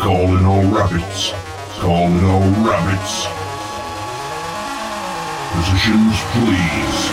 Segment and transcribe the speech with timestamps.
[0.00, 1.32] Calling all rabbits.
[1.78, 3.26] Calling all rabbits.
[5.52, 7.10] Positions, please.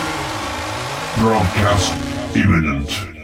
[1.18, 1.92] Broadcast
[2.34, 3.17] imminent.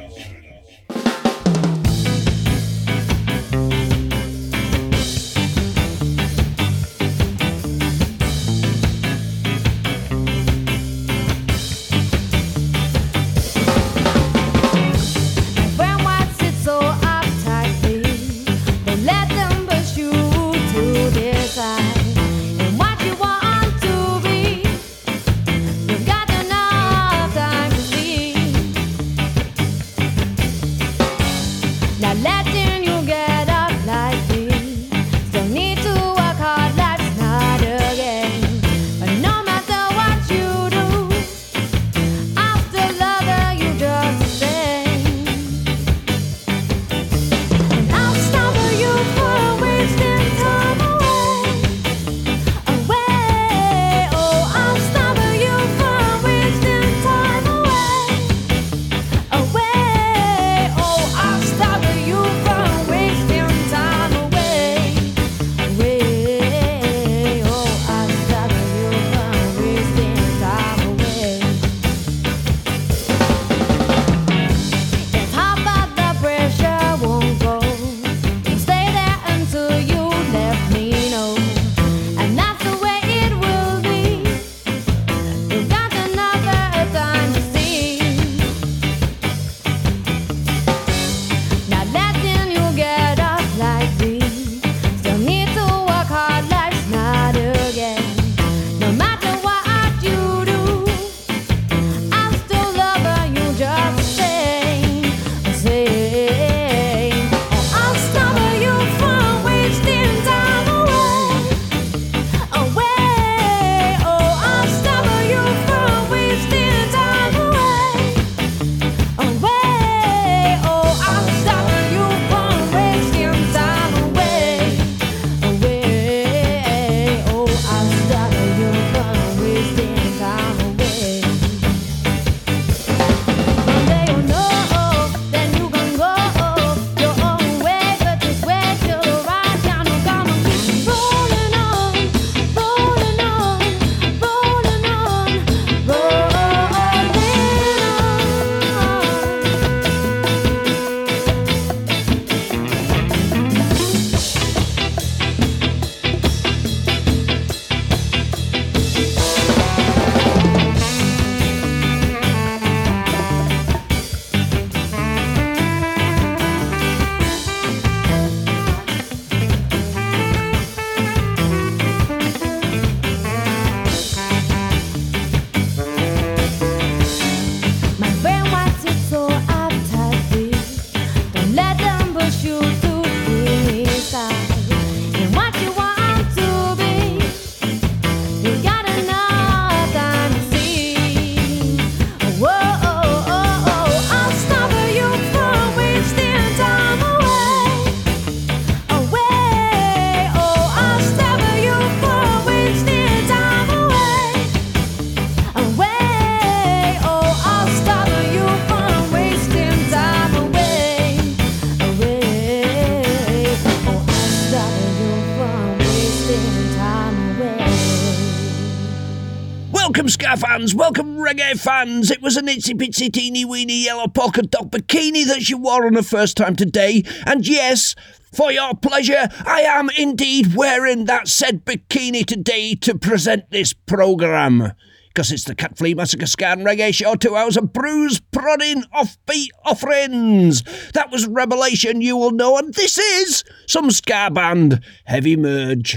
[219.94, 222.10] Fans, welcome reggae fans.
[222.10, 225.94] It was an itsy bitsy teeny weeny yellow polka dot bikini that she wore on
[225.94, 227.04] her first time today.
[227.26, 227.94] And yes,
[228.32, 234.72] for your pleasure, I am indeed wearing that said bikini today to present this programme.
[235.08, 239.50] Because it's the Cat Flea Massacre Scan Reggae Show, two hours of bruise, prodding, offbeat
[239.64, 240.64] offerings.
[240.92, 245.96] That was Revelation, you will know, and this is some ska band, Heavy Merge.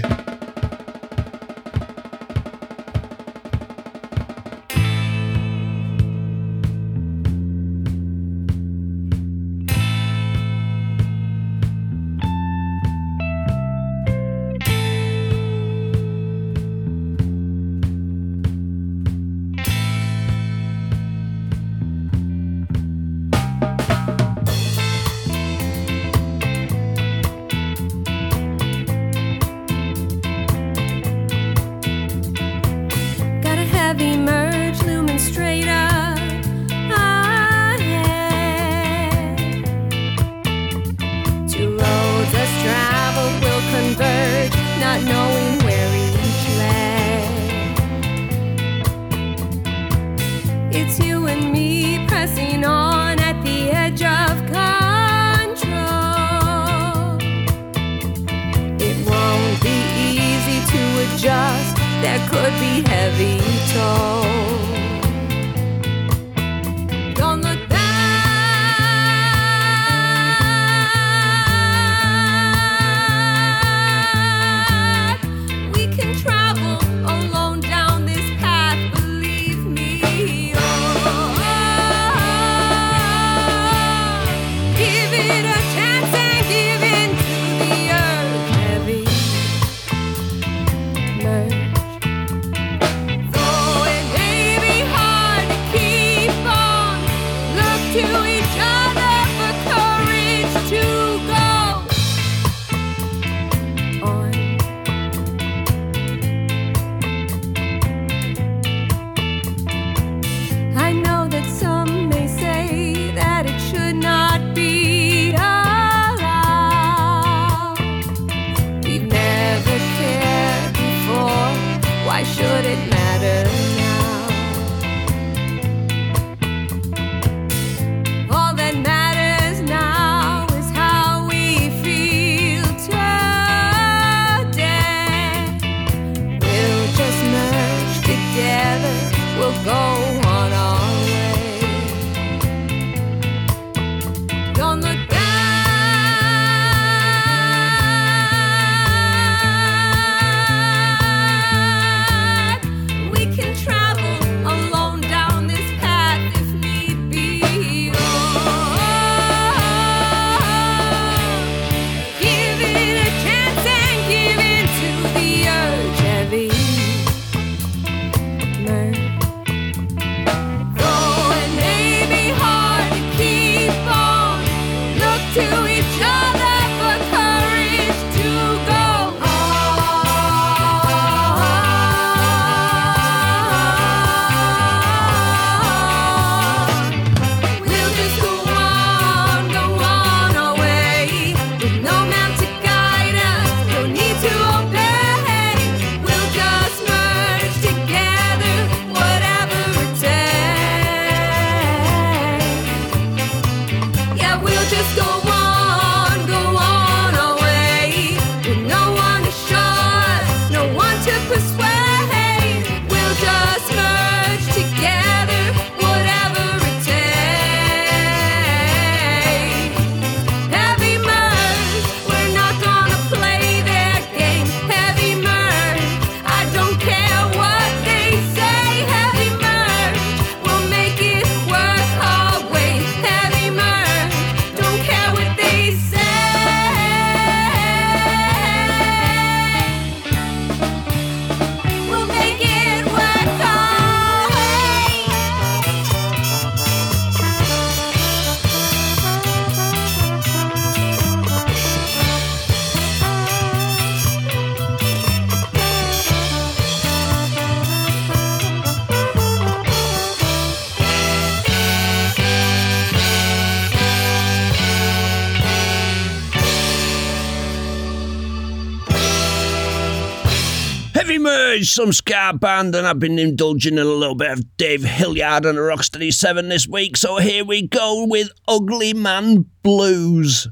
[272.28, 276.12] our band, and I've been indulging in a little bit of Dave Hillyard and Rocksteady
[276.12, 280.46] 7 this week, so here we go with Ugly Man Blues.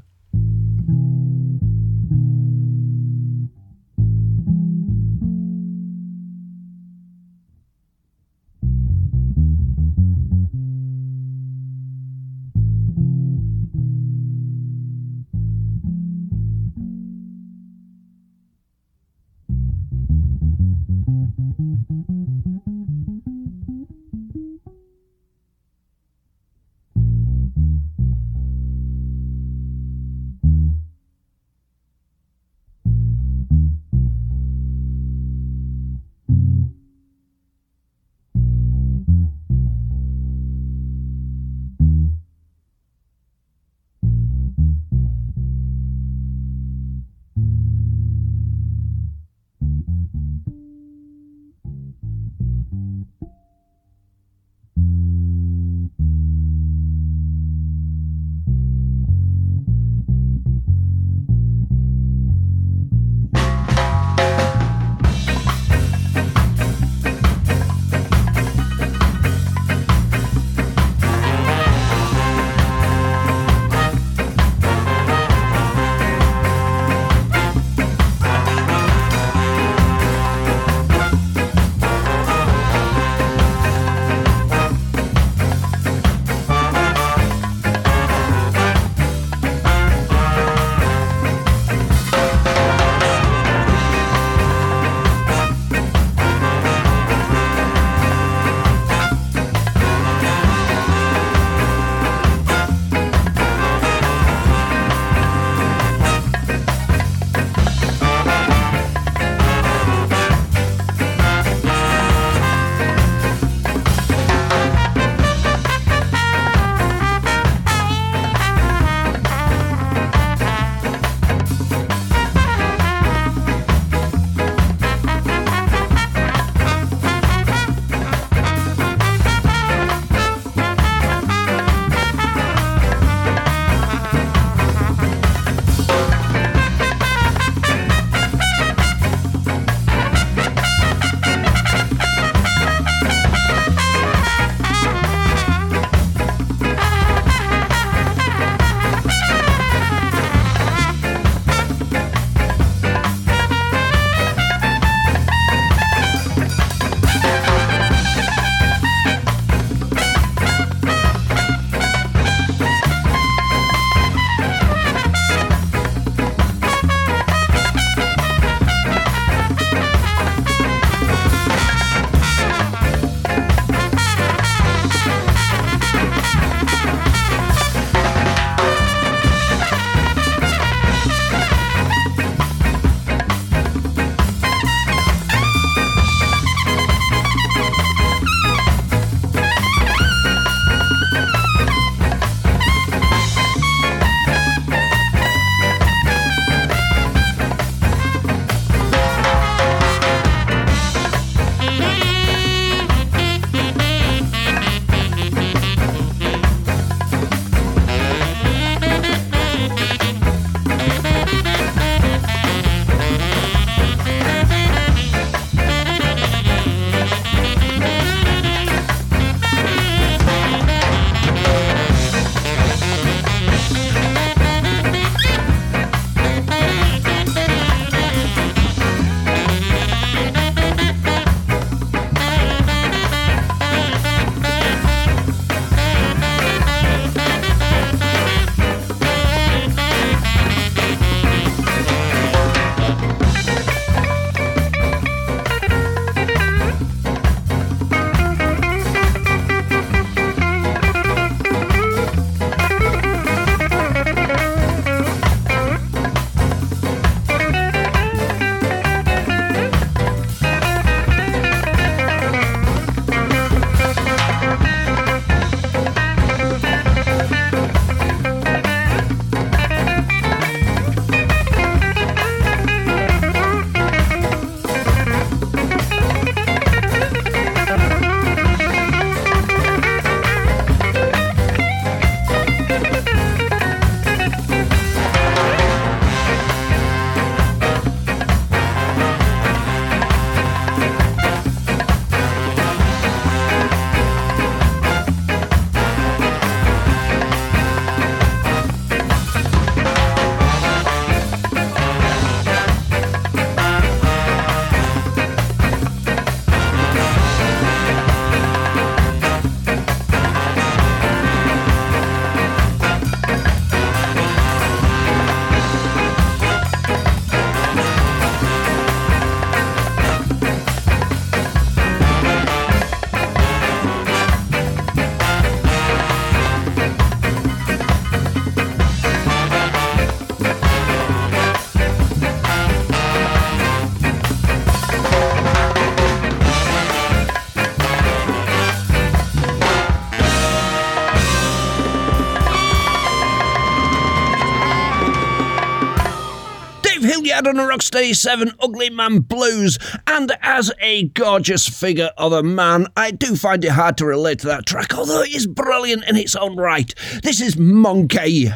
[347.47, 349.79] On a Rocksteady 7 Ugly Man Blues.
[350.05, 354.39] And as a gorgeous figure of a man, I do find it hard to relate
[354.39, 356.93] to that track, although it is brilliant in its own right.
[357.23, 358.49] This is Monkey,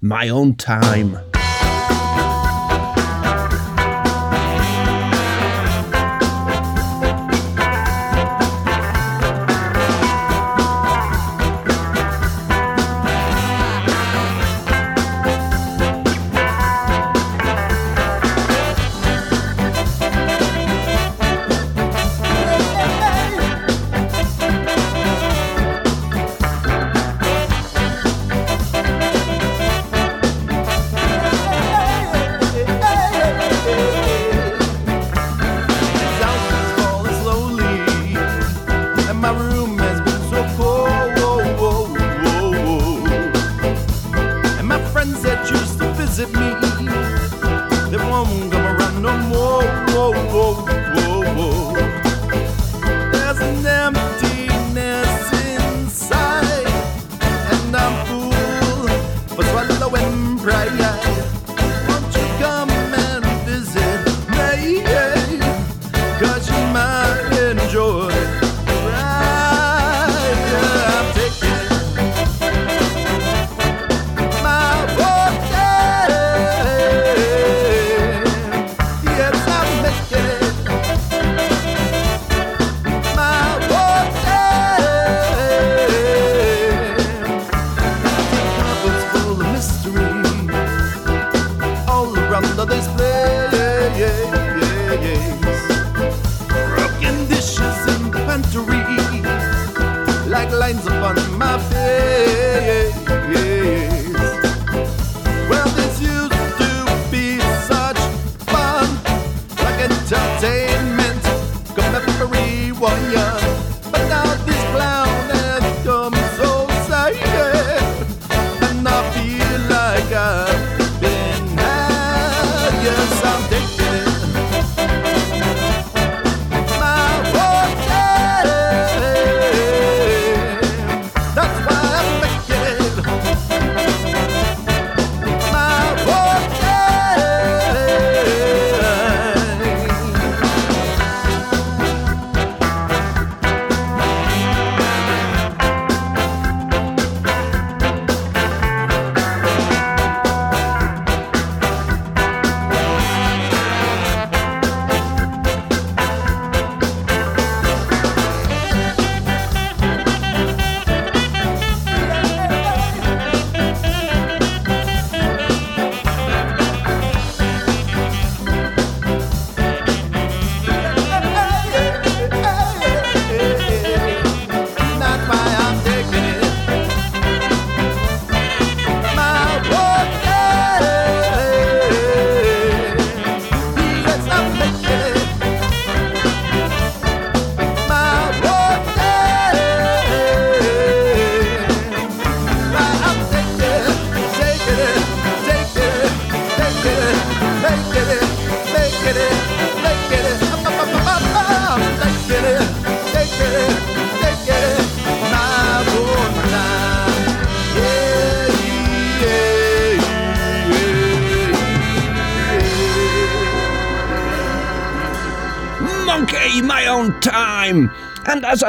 [0.00, 1.29] My Own Time.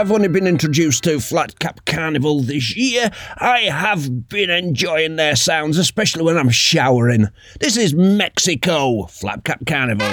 [0.02, 5.36] I've only been introduced to Flat Cap Carnival this year, I have been enjoying their
[5.36, 7.28] sounds, especially when I'm showering.
[7.60, 10.10] This is Mexico Flat Cap Carnival.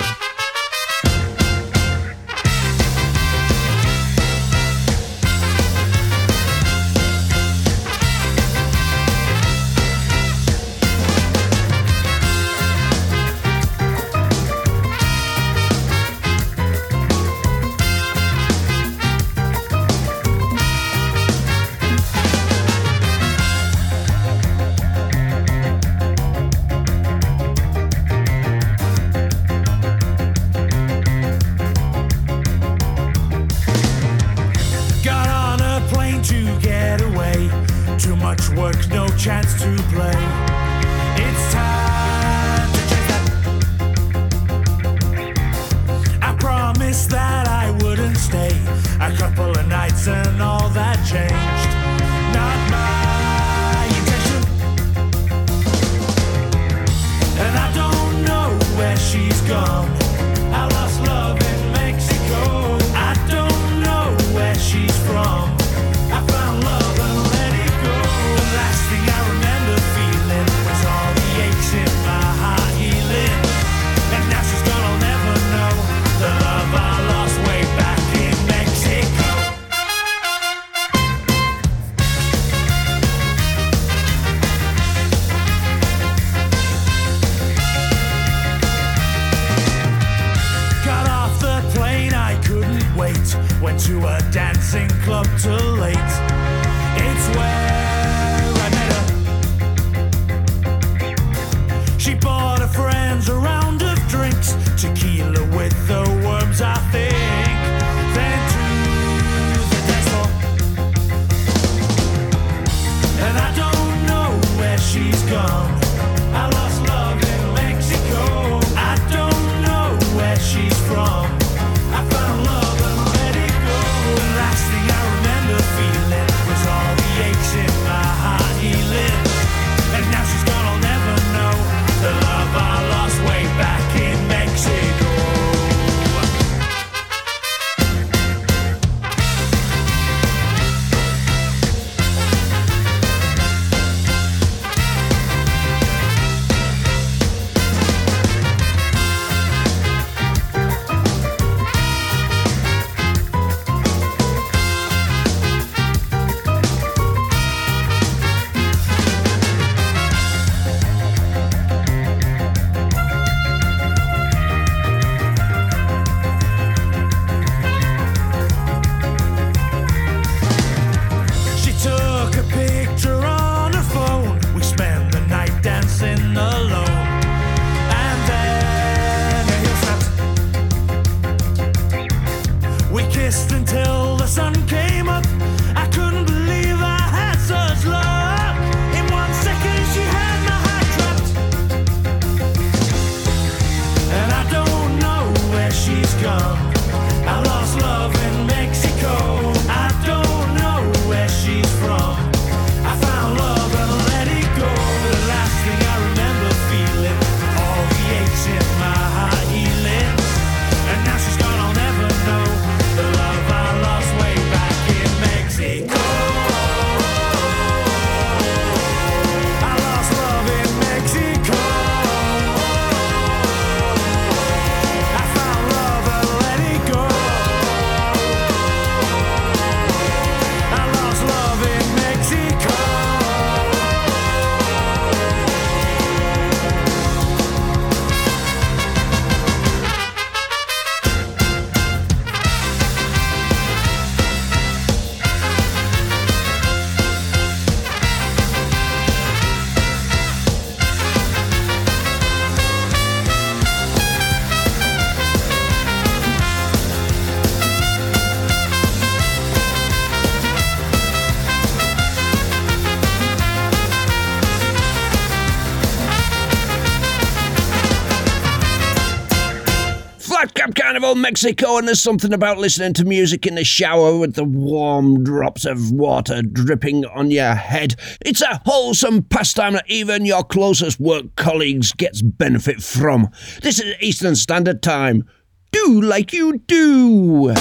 [271.15, 275.65] Mexico, and there's something about listening to music in the shower with the warm drops
[275.65, 277.95] of water dripping on your head.
[278.21, 283.29] It's a wholesome pastime that even your closest work colleagues gets benefit from.
[283.63, 285.25] This is Eastern Standard Time.
[285.73, 287.55] Do like you do!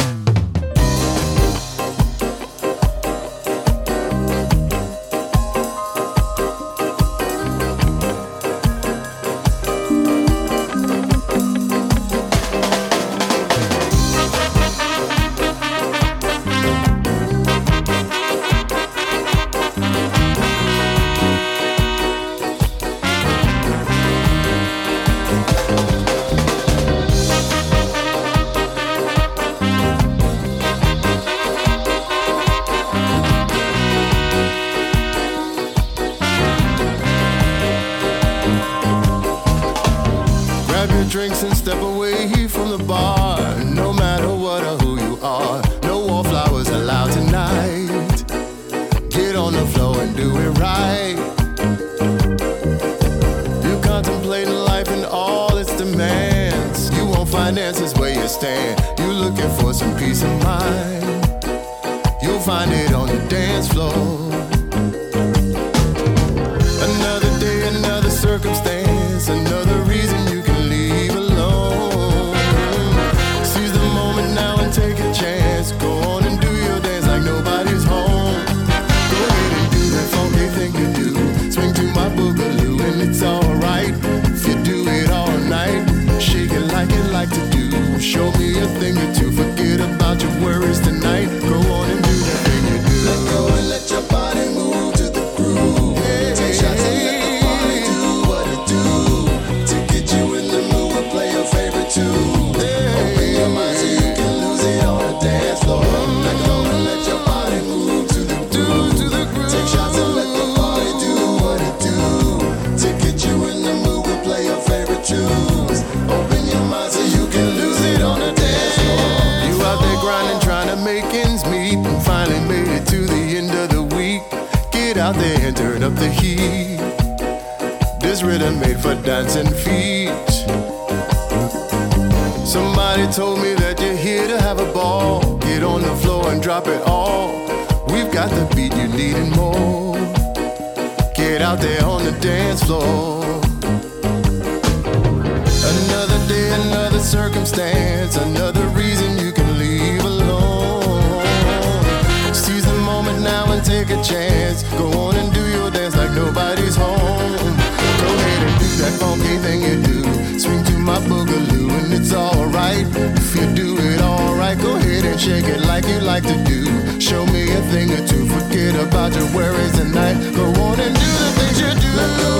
[165.17, 166.99] and shake it like you like to do.
[166.99, 170.15] Show me a thing or two, forget about your worries tonight.
[170.35, 172.36] Go on and do the things you do.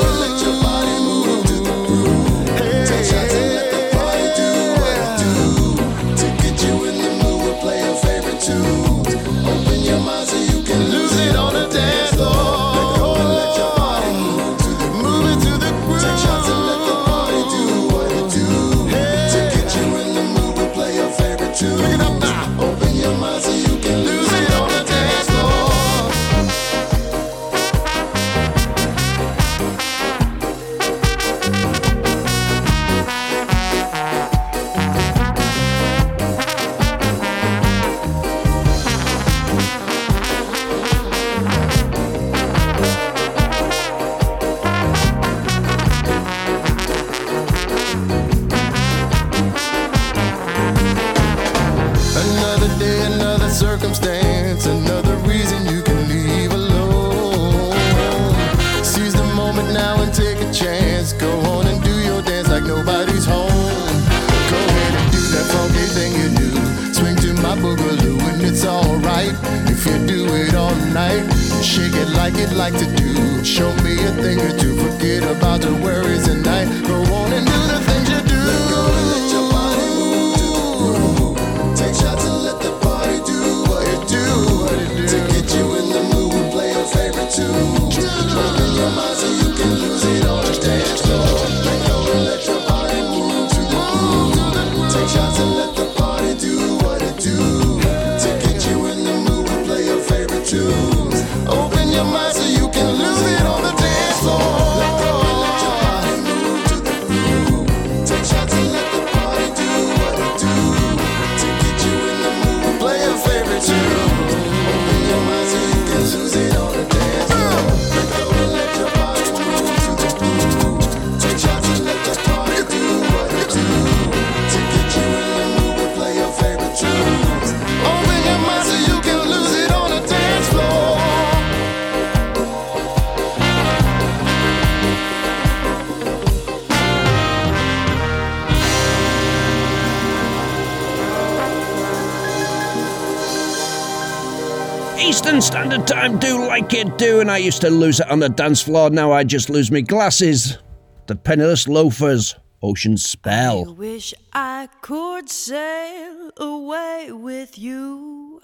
[146.78, 148.92] kid do, and I used to lose it on the dance floor.
[148.92, 150.60] Now I just lose my glasses.
[151.08, 152.36] The penniless loafers.
[152.62, 153.66] Ocean Spell.
[153.68, 158.42] I wish I could sail away with you.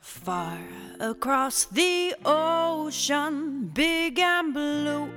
[0.00, 0.58] Far
[1.00, 5.08] across the ocean, big and blue.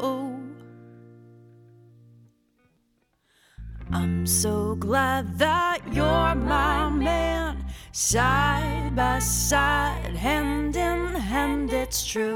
[3.91, 6.89] I'm so glad that you're my
[7.97, 12.35] Side by side, hand in hand, it's true.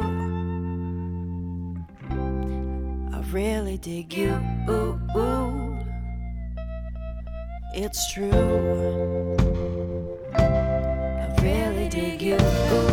[3.12, 4.40] I really dig you.
[7.76, 9.36] It's true.
[10.34, 12.89] I really dig you.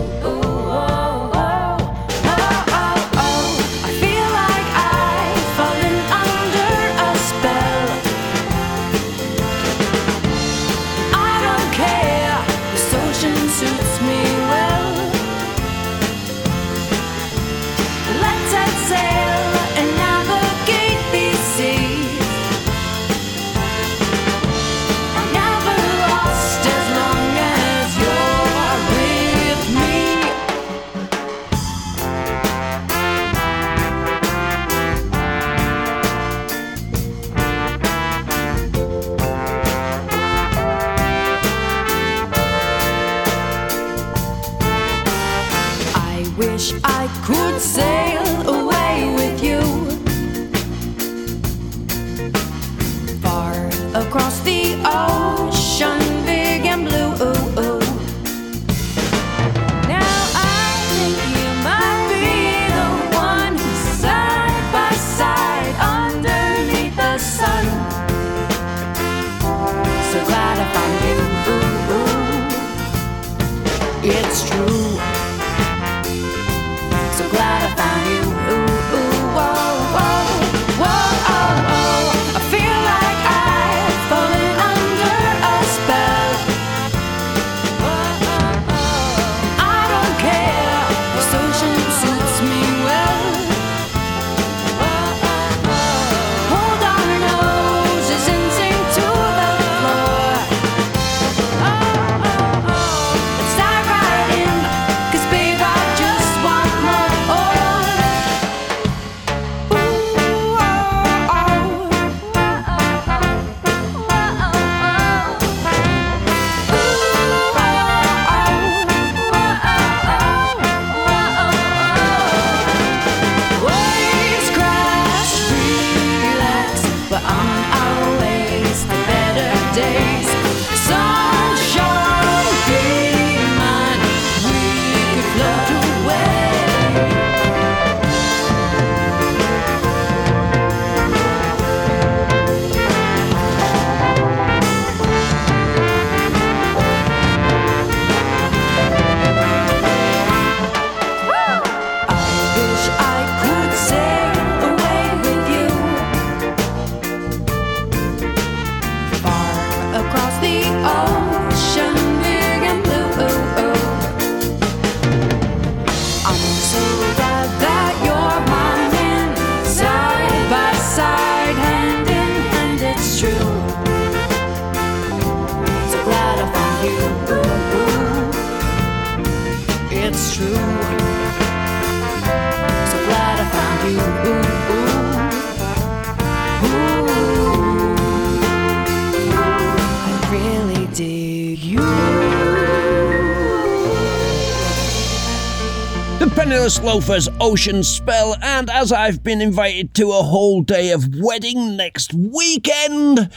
[196.66, 202.12] Loafer's Ocean Spell, and as I've been invited to a whole day of wedding next
[202.12, 203.30] weekend,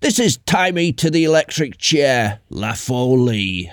[0.00, 3.72] this is Timey to the Electric Chair, La Folie.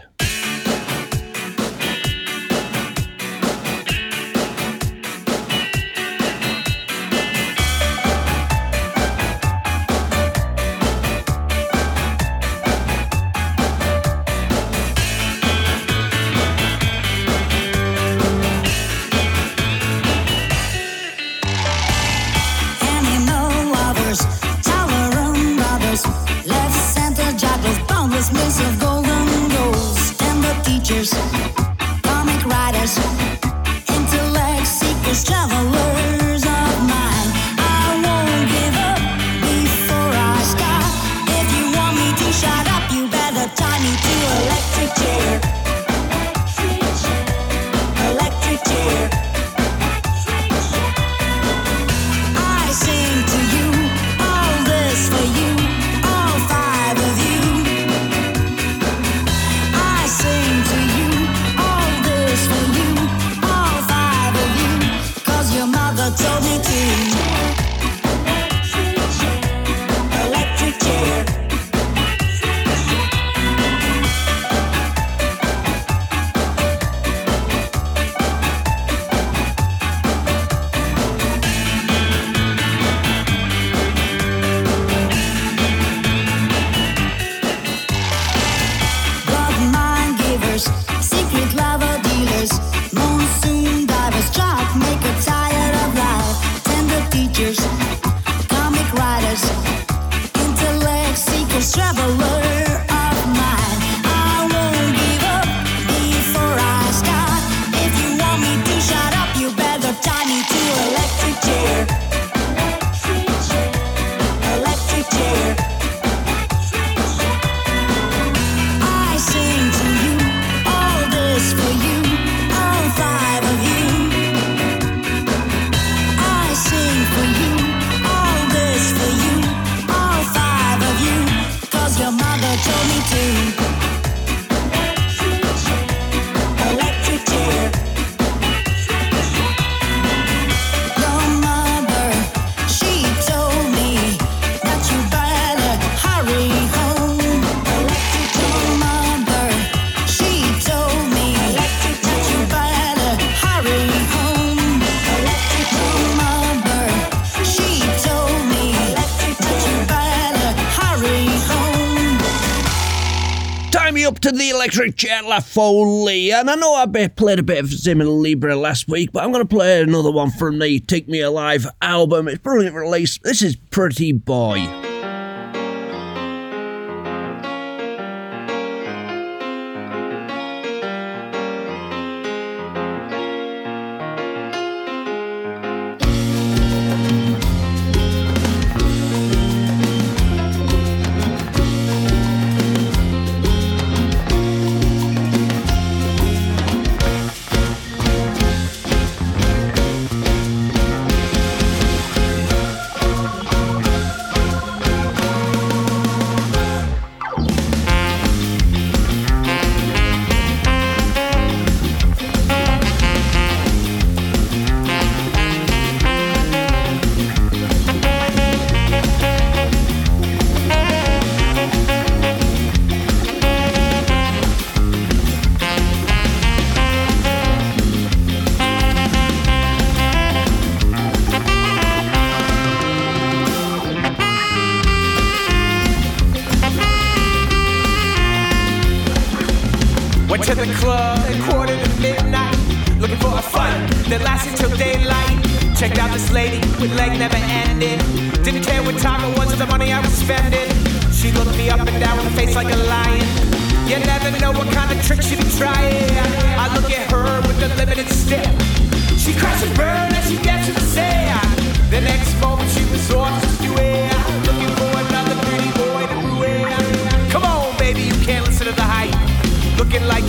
[164.64, 166.32] electric chair La Folie.
[166.32, 169.46] And I know I played a bit of Zimmer Libre last week, but I'm going
[169.46, 172.30] to play another one from the Take Me Alive album.
[172.30, 173.18] It's brilliant release.
[173.18, 174.83] This is Pretty Boy.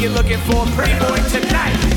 [0.05, 1.94] you're looking for a pretty boy tonight.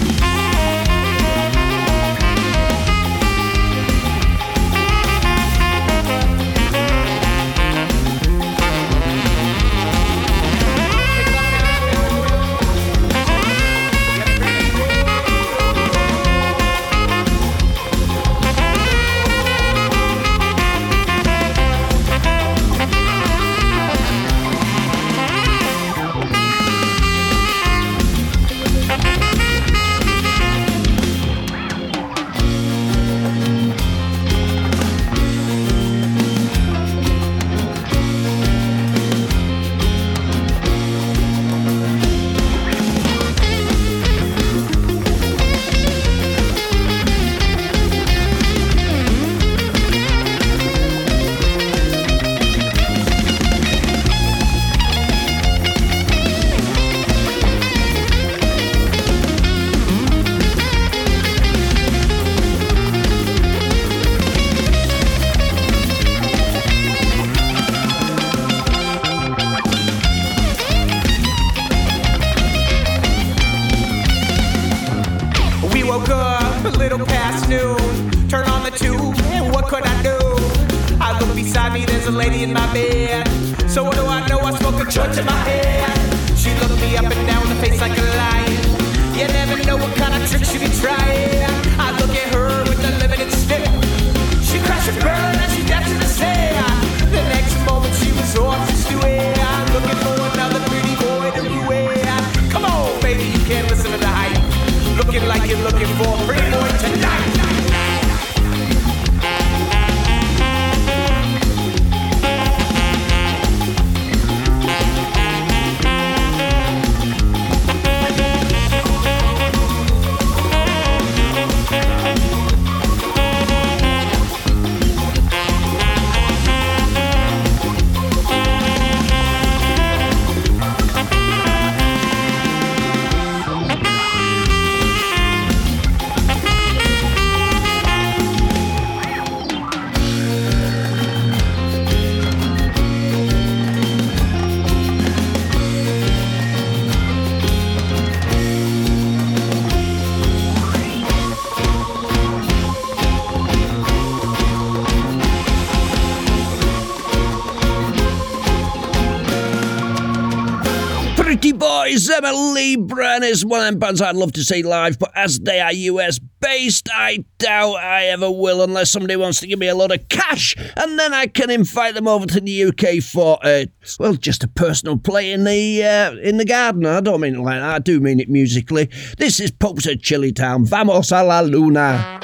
[163.17, 165.73] and it's one of them bands I'd love to see live, but as they are
[165.73, 169.91] US based, I doubt I ever will unless somebody wants to give me a lot
[169.91, 173.67] of cash, and then I can invite them over to the UK for a
[173.99, 176.85] well, just a personal play in the uh, in the garden.
[176.85, 177.75] I don't mean it like that.
[177.75, 178.87] I do mean it musically.
[179.17, 180.67] This is Popes of Chillitown.
[180.67, 182.16] Vamos a la luna.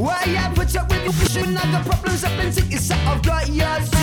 [0.00, 2.72] Why I put up with you, pushing the problems up and take
[3.06, 3.99] I've got yours.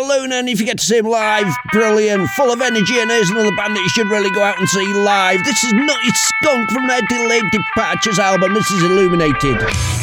[0.00, 3.30] Luna, and If you get to see him live, brilliant, full of energy, and here's
[3.30, 5.44] another band that you should really go out and see live.
[5.44, 8.54] This is Nutty Skunk from their Delayed Departures album.
[8.54, 9.97] This is Illuminated.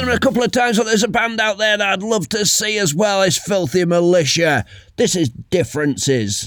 [0.00, 2.44] them a couple of times, but there's a band out there that I'd love to
[2.44, 3.22] see as well.
[3.22, 4.64] It's Filthy Militia.
[4.96, 6.43] This is Differences.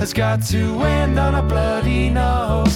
[0.00, 2.69] has got to end on a bloody nose.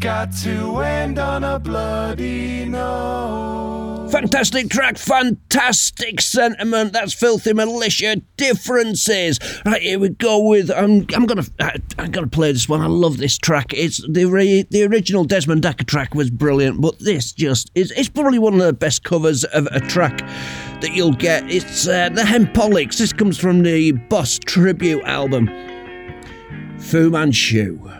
[0.00, 4.08] got to end on a bloody note.
[4.10, 6.94] Fantastic track, fantastic sentiment.
[6.94, 9.38] That's filthy militia differences.
[9.64, 12.80] Right here we go with I'm I'm gonna I, I'm gonna play this one.
[12.80, 13.74] I love this track.
[13.74, 18.08] It's the re, the original Desmond Dekker track was brilliant, but this just is it's
[18.08, 20.18] probably one of the best covers of a track
[20.80, 21.48] that you'll get.
[21.50, 22.96] It's uh, the Hempolics.
[22.96, 25.48] This comes from the Boss tribute album,
[26.78, 27.99] Fu Manchu.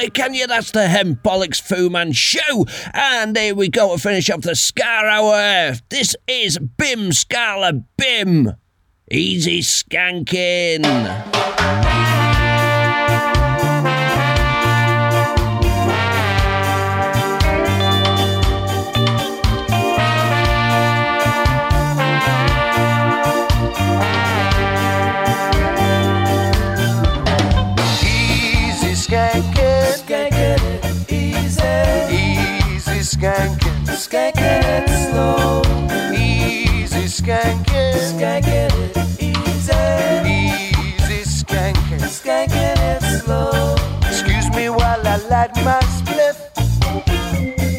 [0.00, 0.46] it, can you?
[0.46, 2.64] That's the Hempolics Fu Manchu.
[2.94, 5.74] And here we go to finish off the Ska Hour.
[5.88, 8.52] This is Bim Skala Bim.
[9.10, 10.84] Easy skanking.
[45.54, 46.36] got my split.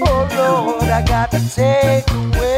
[0.01, 2.48] Oh Lord, I got to take away.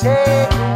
[0.00, 0.71] take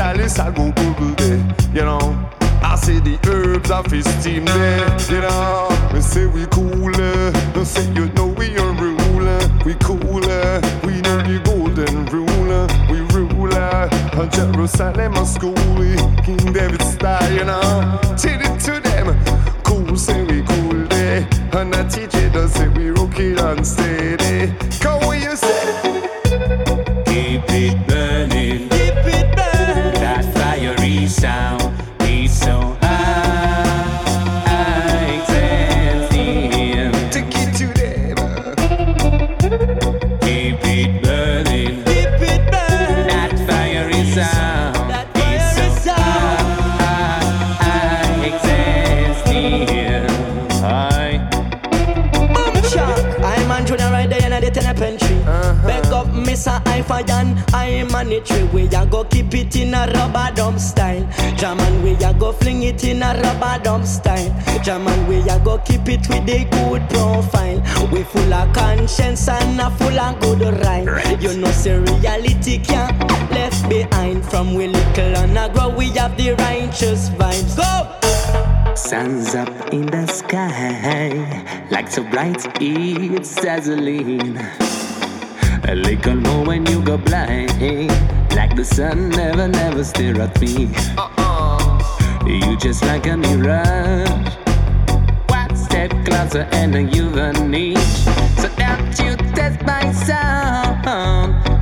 [0.00, 1.44] Chalice I go Google there.
[1.74, 2.30] You know.
[2.62, 5.68] I see the herbs of his team there, you know.
[5.92, 8.72] We say we cooler, no say you know we are.
[9.66, 12.66] We cooler, we know the golden ruler.
[12.90, 15.54] We ruler, on Jerusalem a school,
[16.24, 18.00] King David style, you know.
[18.16, 19.06] Tell it to them,
[19.64, 23.66] cool say we cool there, and I teach it does say we rock it and
[23.66, 24.54] steady.
[24.80, 26.00] Come where you say.
[27.04, 28.09] Keep it burning.
[31.10, 31.44] Keep it burning.
[31.44, 33.66] That fiery sound is so high.
[35.26, 36.94] Sensitive.
[37.10, 38.16] Take it to them.
[40.20, 41.84] Keep it burning.
[41.84, 43.06] Keep it burning.
[43.08, 45.94] That fiery sound that fire is so
[46.78, 48.38] high.
[48.46, 50.10] Sensitive.
[50.60, 51.16] High.
[52.34, 53.02] Boom shock.
[53.20, 55.18] I'm on Junior right there in the penitentiary.
[55.22, 55.66] Uh-huh.
[55.66, 56.62] Back up Mr.
[56.64, 58.44] Ifayan, I'm on it tree.
[58.44, 58.68] We
[59.30, 61.08] a keep it in a rubber dump style.
[61.36, 64.34] Jaman, we a go fling it in a rubber dump style.
[64.62, 67.62] Jaman, we a go keep it with a good profile.
[67.92, 71.20] We full of conscience and a full of good rhyme.
[71.20, 72.98] You know, say reality can't
[73.30, 74.24] left behind.
[74.24, 77.56] From we little and a grow, we have the righteous vibes.
[77.56, 78.74] Go!
[78.74, 84.38] Sun's up in the sky, like so bright it's dazzling.
[85.68, 87.52] A little more when you go blind,
[88.34, 90.68] like the sun never, never stare at me.
[90.96, 92.26] Uh-uh.
[92.26, 94.36] You just like a mirage.
[95.28, 97.78] One step closer and you've a niche.
[98.38, 100.84] So don't you test my sound.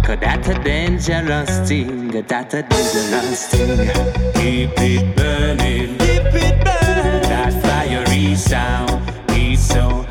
[0.05, 2.09] Cause that's a dangerous thing.
[2.09, 3.89] That's a dangerous thing.
[4.35, 5.99] Keep it burning.
[5.99, 7.23] Keep it burning.
[7.29, 10.08] That fiery sound is so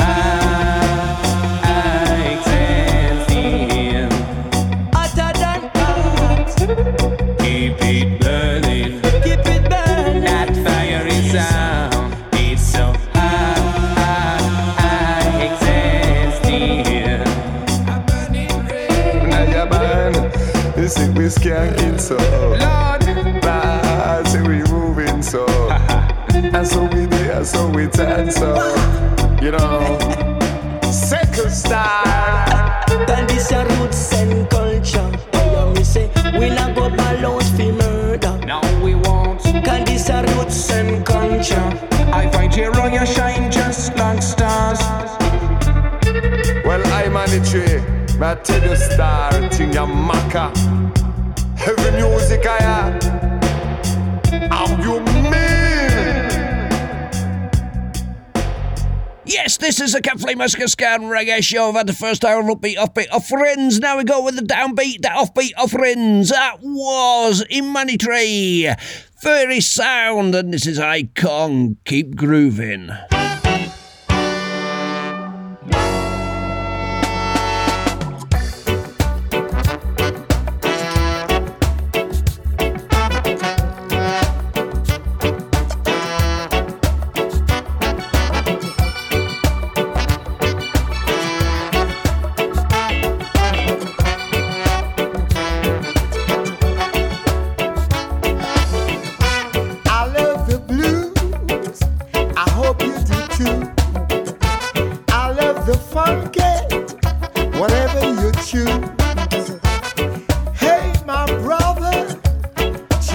[27.38, 28.56] we there, so we turn so.
[29.42, 29.98] You know,
[30.92, 32.84] second style.
[33.06, 35.12] Then this your roots and culture.
[35.34, 36.10] Oh, me say
[36.40, 38.40] we not go balance fi murder.
[38.46, 39.42] No, we won't.
[39.42, 41.70] Can this your roots and culture?
[42.12, 44.80] I find here on your shine just like stars.
[46.66, 47.84] Well, I'm on the tree.
[48.20, 50.52] I tell you, star, thing ya maca.
[51.56, 53.37] Heavy music, I am.
[59.48, 61.70] Yes, this is a Catflea Massacre Scan Reggae show.
[61.70, 63.80] I've had the first hour of upbeat, offbeat, off friends.
[63.80, 66.32] Now we go with the downbeat, the offbeat, off friends.
[66.32, 68.70] That was Imani Tree.
[69.24, 71.78] Very sound, and this is Icon.
[71.86, 72.90] Keep grooving.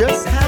[0.03, 0.42] Just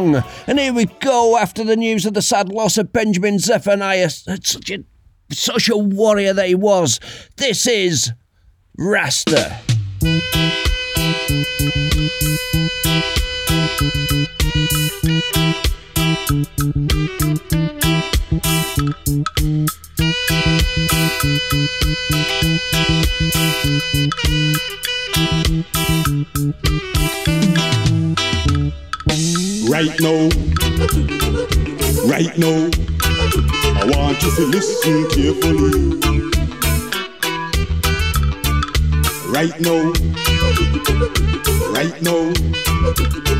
[0.00, 0.24] Icon.
[0.46, 4.10] And here we go after the news of the sad loss of Benjamin Zephaniah.
[4.10, 4.84] Such a,
[5.30, 7.00] such a warrior that he was.
[7.36, 8.12] This is
[8.76, 9.60] Rasta.
[29.70, 30.28] Right now,
[32.04, 32.70] right now,
[33.78, 36.00] I want you to listen carefully.
[39.30, 39.92] Right now,
[41.70, 42.32] right now,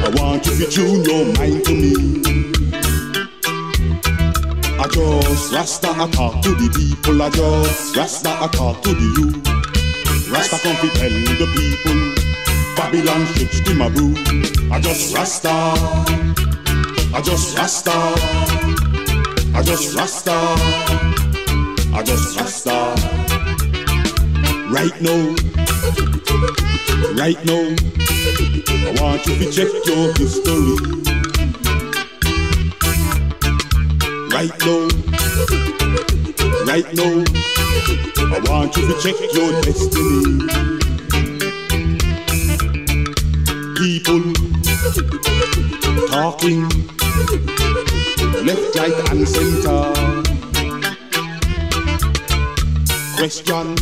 [0.05, 2.23] I want you to tune your mind to me.
[4.79, 9.07] I just Rasta I talk to the people, I just Rasta I talk to the
[9.19, 10.31] youth.
[10.31, 12.20] Rasta come to tell the people
[12.93, 13.25] Babylon
[13.79, 14.15] my brew.
[14.73, 15.49] I just Rasta.
[17.15, 17.93] I just Rasta.
[19.55, 20.35] I just Rasta.
[21.95, 22.97] I just Rasta.
[24.75, 25.37] Right now.
[27.15, 27.77] Right now.
[28.83, 30.75] I want you to check your history.
[34.35, 34.89] Right now.
[36.67, 37.25] Right now.
[38.35, 40.80] I want you to check your destiny.
[43.81, 44.21] People
[46.09, 46.69] talking
[48.45, 49.81] left, right, and center.
[53.17, 53.73] Question,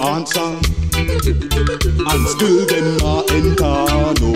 [0.00, 0.50] answer,
[2.06, 3.74] and still them not enter.
[4.20, 4.30] No,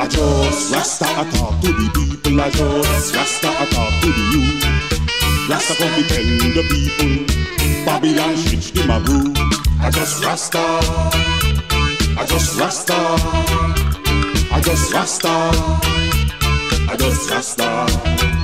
[0.00, 2.40] I just Rasta I talk to the people.
[2.40, 4.64] I just Rasta I talk to the youth.
[5.50, 6.24] Rasta come to tell
[6.56, 9.34] the people Babylon shit to my brew.
[9.78, 11.61] I just Rasta.
[12.22, 12.94] I just Rasta.
[14.52, 15.28] I just Rasta.
[16.88, 18.41] I just Rasta.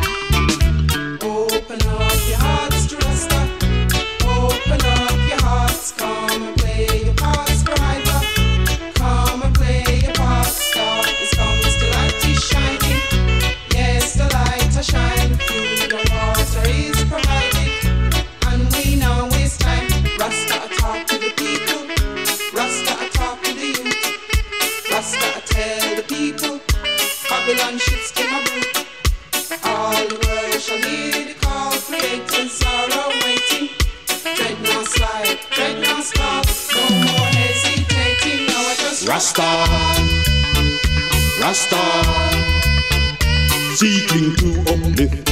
[44.09, 45.29] Seeking to uplift.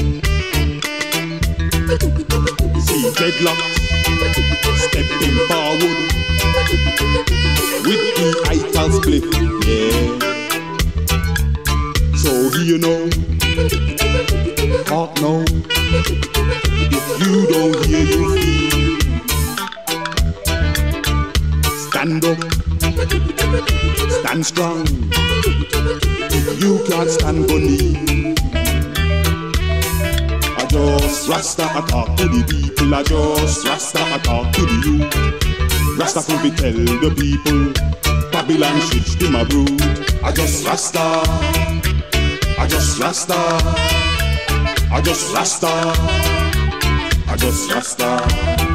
[2.84, 3.76] See dreadlocks
[4.76, 5.98] stepping forward
[7.86, 9.24] with the ital split.
[9.64, 10.04] Yeah.
[12.16, 12.30] So
[12.60, 13.08] you know,
[14.84, 15.44] talk now.
[16.92, 18.96] If you don't hear, you feel.
[21.88, 22.40] Stand up,
[24.10, 24.86] stand strong.
[26.60, 28.35] You can't stand for me
[30.76, 35.98] just Rasta talk to the people I just Rasta attack to the youth.
[35.98, 37.72] Rasta could be tell the people
[38.30, 39.80] Babylon shit to my brood
[40.22, 41.00] I just Rasta.
[42.58, 43.34] I just Rasta.
[44.92, 45.72] I just Rasta.
[47.28, 48.65] I just Rasta.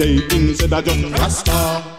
[0.00, 1.89] dating, said I just Rasta.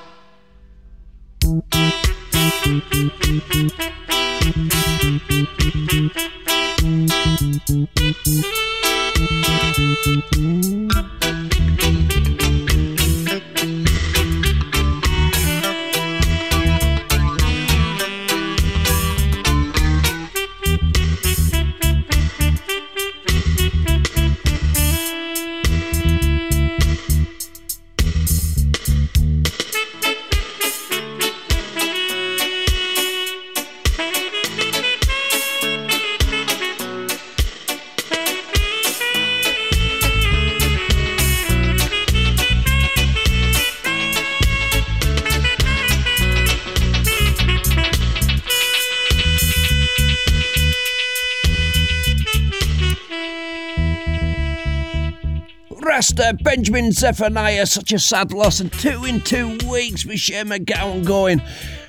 [56.71, 61.41] Ben Zephaniah, such a sad loss, and two in two weeks with Shane MacGowan going.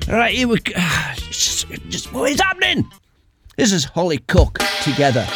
[0.09, 0.73] Right, here we go.
[1.31, 2.91] Just, just, what is happening?
[3.57, 5.27] This is Holly Cook together.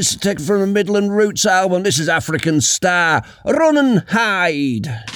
[0.00, 1.82] Is taken from the Midland Roots album.
[1.82, 3.22] This is African Star.
[3.44, 5.09] Run and hide.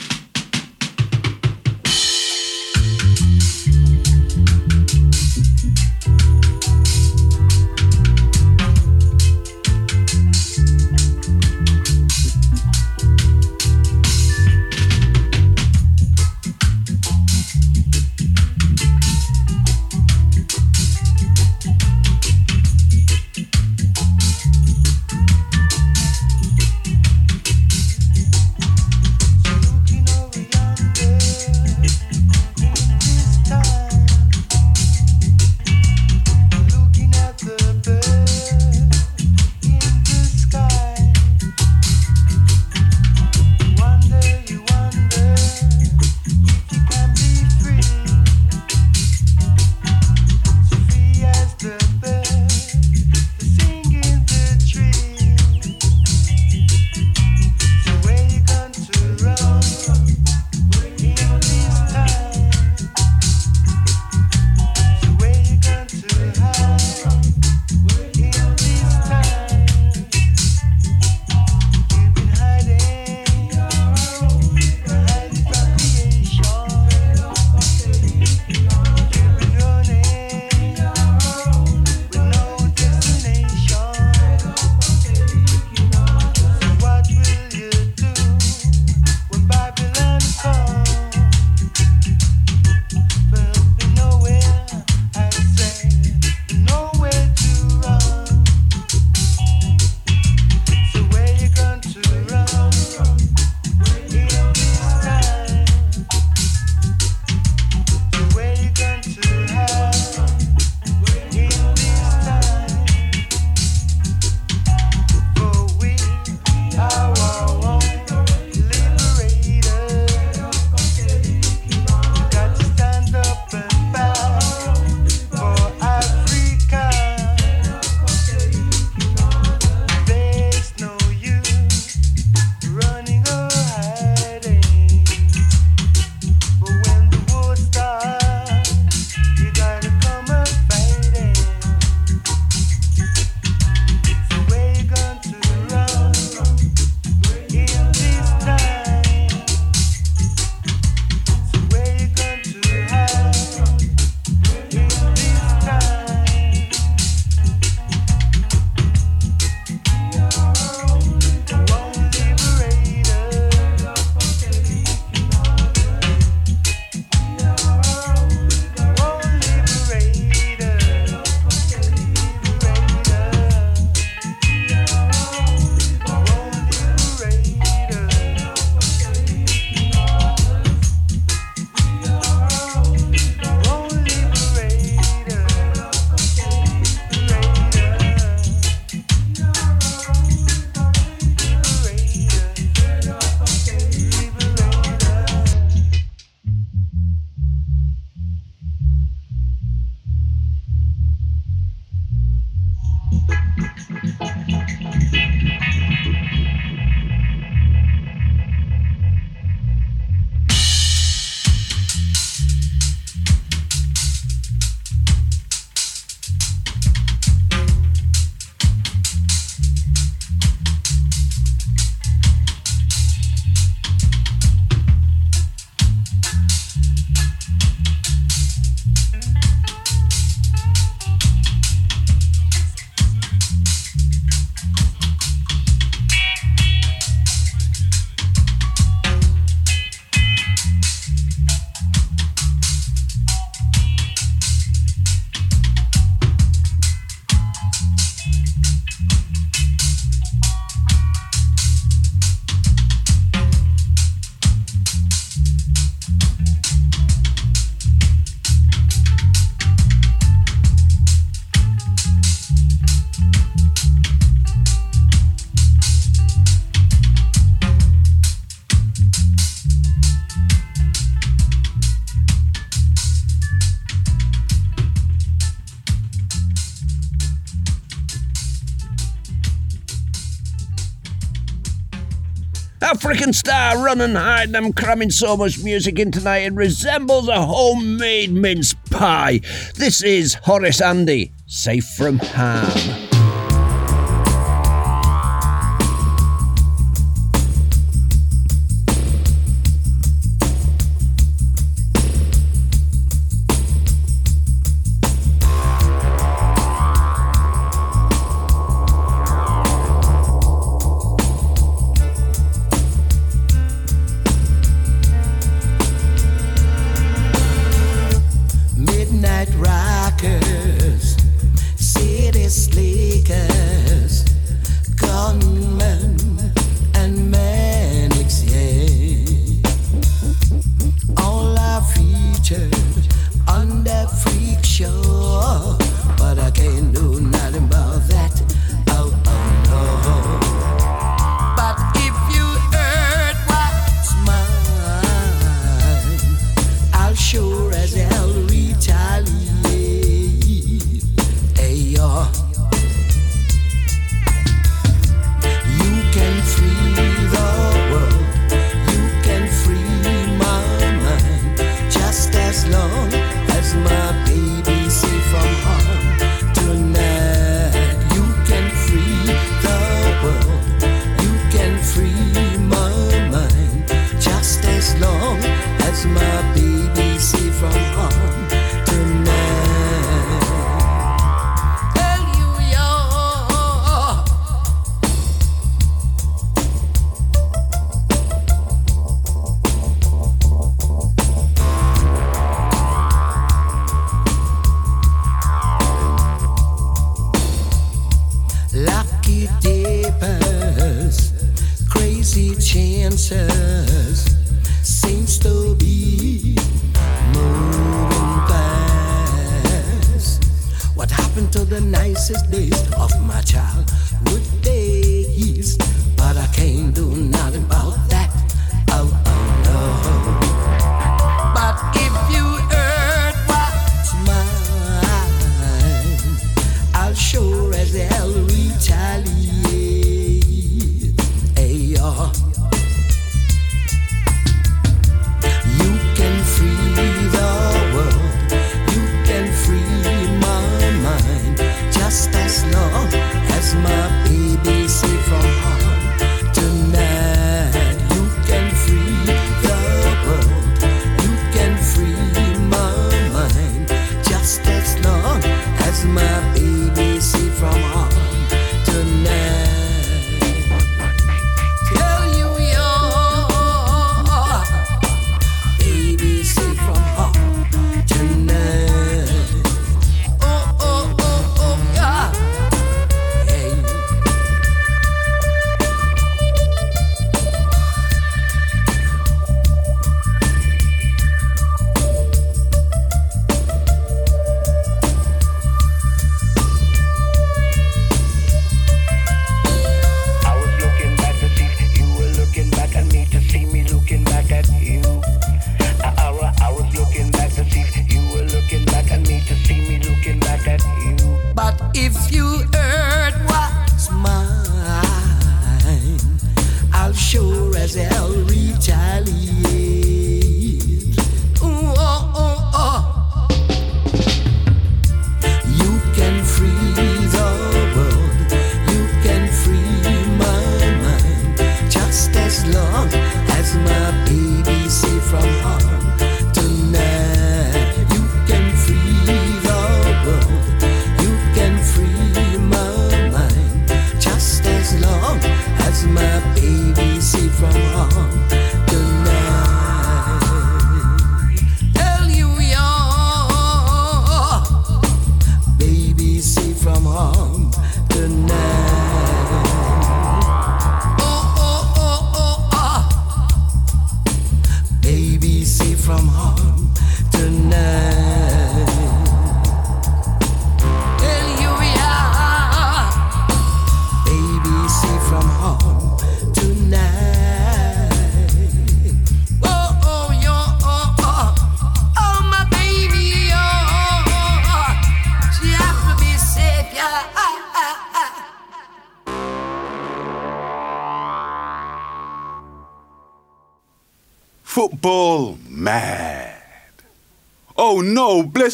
[282.84, 284.54] African Star, run and hide.
[284.54, 289.40] I'm cramming so much music in tonight it resembles a homemade mince pie.
[289.74, 293.03] This is Horace Andy, safe from harm.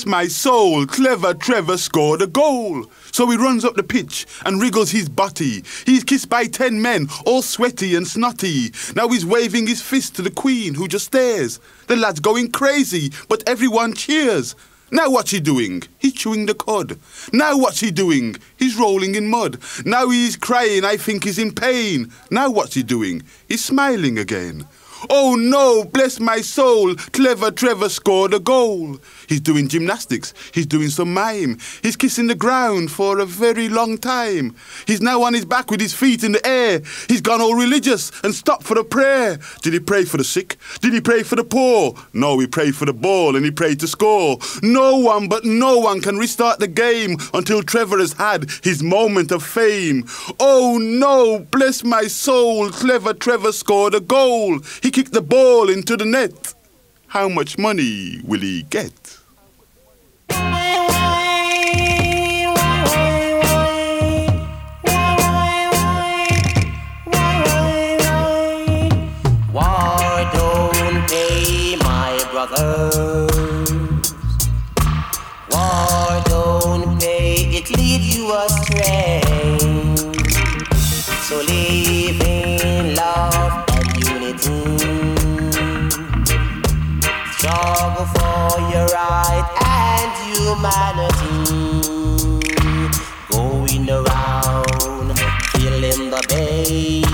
[0.00, 2.86] bless my soul, clever Trevor scored a goal.
[3.12, 5.62] So he runs up the pitch and wriggles his body.
[5.84, 8.72] He's kissed by ten men, all sweaty and snotty.
[8.96, 11.60] Now he's waving his fist to the queen, who just stares.
[11.86, 14.54] The lad's going crazy, but everyone cheers.
[14.90, 15.82] Now what's he doing?
[15.98, 16.98] He's chewing the cod.
[17.32, 18.36] Now what's he doing?
[18.58, 19.58] He's rolling in mud.
[19.84, 22.10] Now he's crying, I think he's in pain.
[22.30, 23.22] Now what's he doing?
[23.48, 24.66] He's smiling again.
[25.08, 28.98] Oh no, bless my soul, clever Trevor scored a goal.
[29.30, 33.96] He's doing gymnastics, he's doing some mime, he's kissing the ground for a very long
[33.96, 34.56] time.
[34.88, 36.82] He's now on his back with his feet in the air.
[37.06, 39.38] He's gone all religious and stopped for a prayer.
[39.62, 40.56] Did he pray for the sick?
[40.80, 41.94] Did he pray for the poor?
[42.12, 44.38] No, he prayed for the ball and he prayed to score.
[44.64, 49.30] No one but no one can restart the game until Trevor has had his moment
[49.30, 50.06] of fame.
[50.40, 54.58] Oh no, bless my soul, clever Trevor scored a goal.
[54.82, 56.52] He kicked the ball into the net.
[57.06, 59.19] How much money will he get?
[88.50, 91.34] For your right and humanity.
[93.30, 95.16] Going around,
[95.52, 97.06] killing the babe.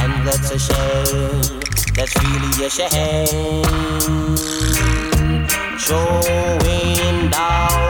[0.00, 1.60] And that's a shame,
[1.94, 4.36] that's really a shame.
[5.78, 7.89] Showing down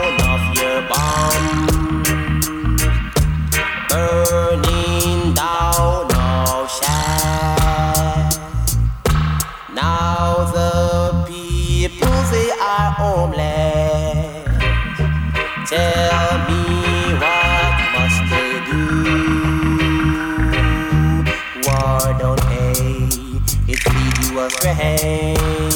[24.33, 25.70] lead you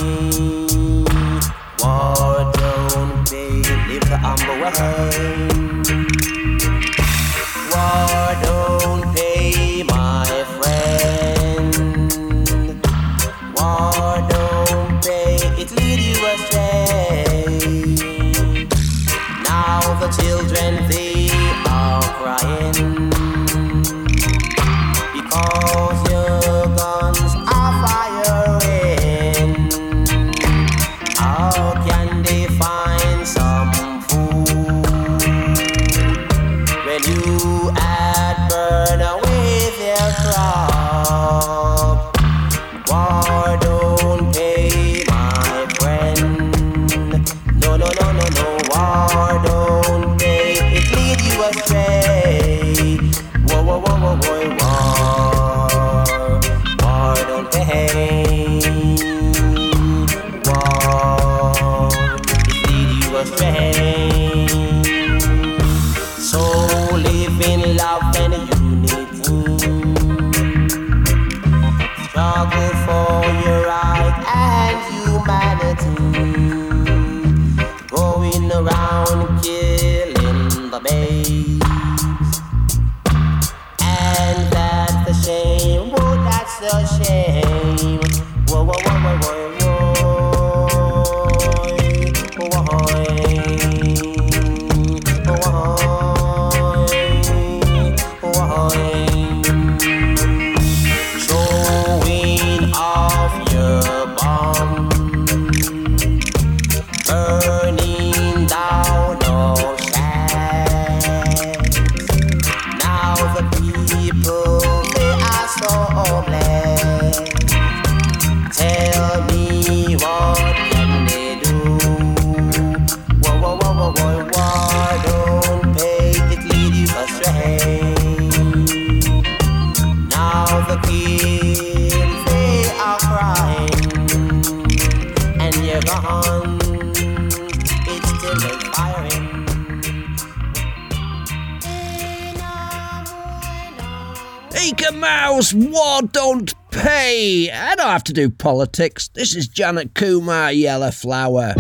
[148.16, 149.10] do politics.
[149.10, 151.54] This is Janet Kumar, Yellow Flower.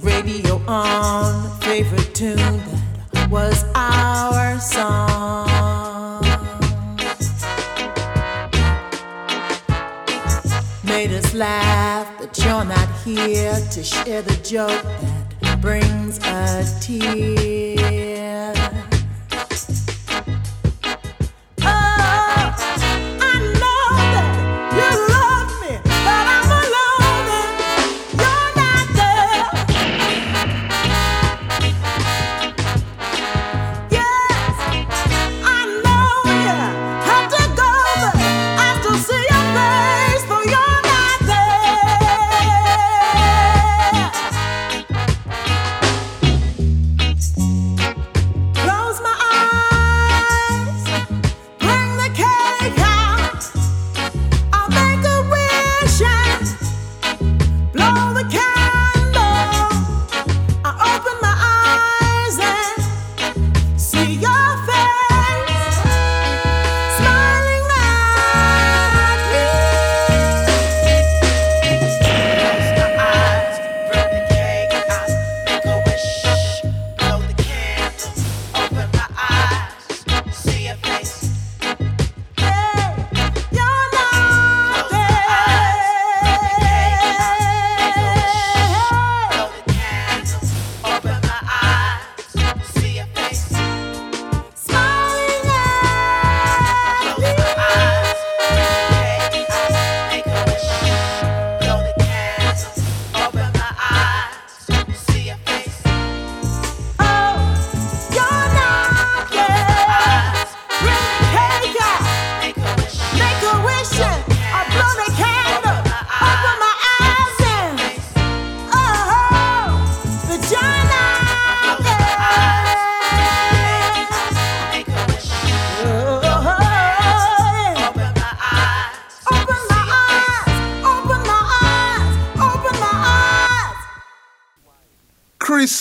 [0.00, 2.36] Radio on, favorite tune
[3.12, 6.22] that was our song.
[10.84, 14.84] Made us laugh, but you're not here to share the joke
[15.40, 18.37] that brings a tear.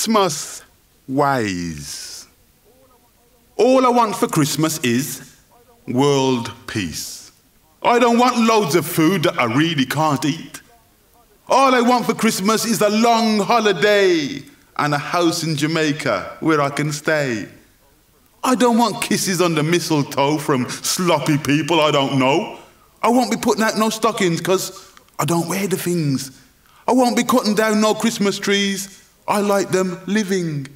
[0.07, 0.63] Christmas
[1.09, 2.27] ways.
[3.57, 5.35] All I want for Christmas is
[5.85, 7.33] world peace.
[7.83, 10.61] I don't want loads of food that I really can't eat.
[11.49, 14.43] All I want for Christmas is a long holiday
[14.77, 17.45] and a house in Jamaica where I can stay.
[18.45, 22.59] I don't want kisses on the mistletoe from sloppy people I don't know.
[23.03, 24.89] I won't be putting out no stockings because
[25.19, 26.31] I don't wear the things.
[26.87, 29.03] I won't be cutting down no Christmas trees.
[29.27, 30.67] I like them living.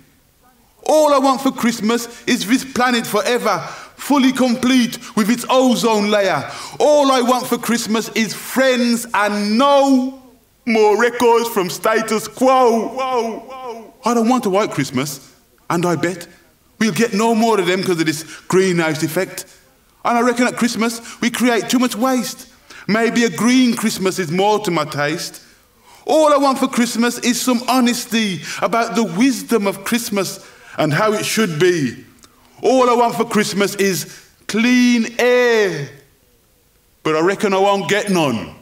[0.87, 3.59] All I want for Christmas is this planet forever,
[3.95, 6.49] fully complete with its ozone layer.
[6.79, 10.21] All I want for Christmas is friends and no
[10.65, 12.89] more records from status quo.
[12.89, 13.93] Whoa, whoa.
[14.03, 15.33] I don't want a white Christmas,
[15.69, 16.27] and I bet
[16.79, 19.45] we'll get no more of them because of this greenhouse effect.
[20.03, 22.49] And I reckon at Christmas we create too much waste.
[22.87, 25.43] Maybe a green Christmas is more to my taste.
[26.11, 30.45] All I want for Christmas is some honesty about the wisdom of Christmas
[30.77, 32.03] and how it should be.
[32.61, 35.89] All I want for Christmas is clean air.
[37.03, 38.53] But I reckon I won't get none.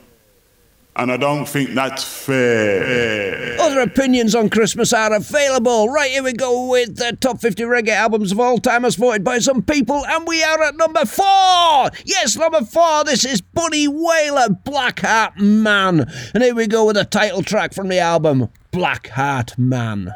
[1.00, 3.56] And I don't think that's fair.
[3.58, 5.88] Other opinions on Christmas are available.
[5.88, 9.24] Right, here we go with the top 50 reggae albums of all time as voted
[9.24, 11.90] by some people, and we are at number four.
[12.04, 13.06] Yes, number four.
[13.06, 16.02] This is Bunny Wailer, Black Heart Man.
[16.34, 20.14] And here we go with the title track from the album, Black Heart Man.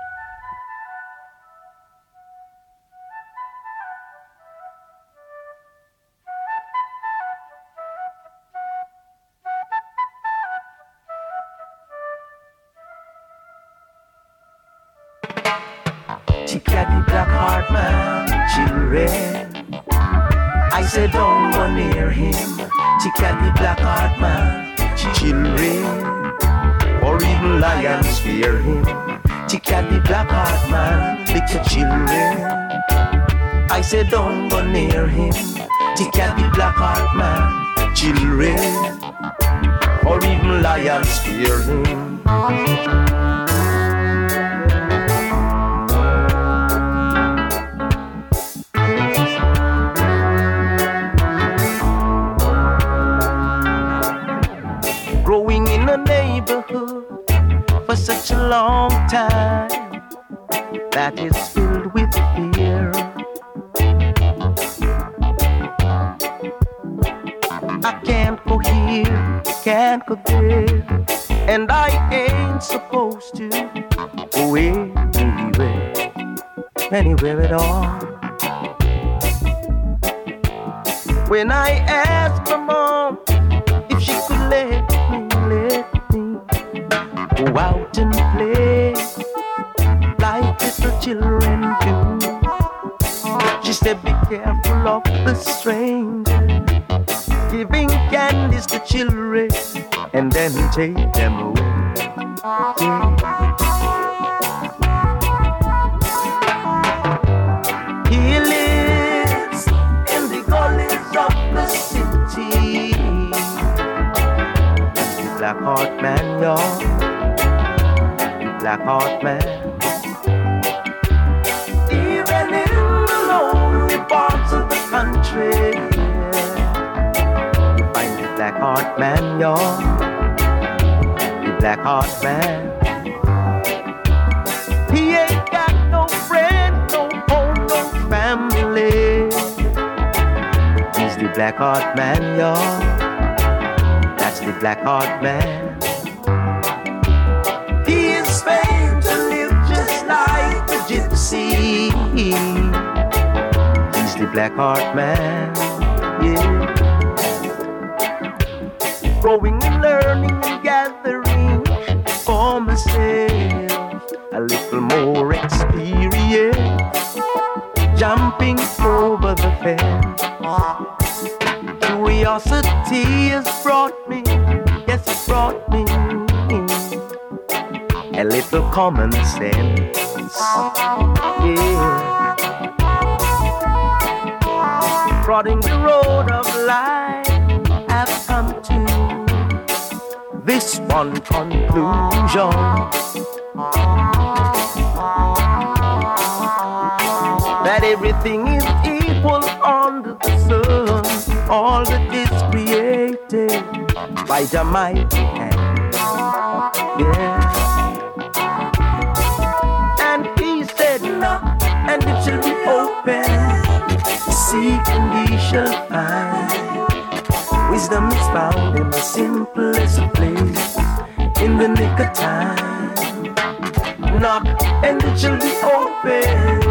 [224.34, 226.62] Knock, and it shall be open.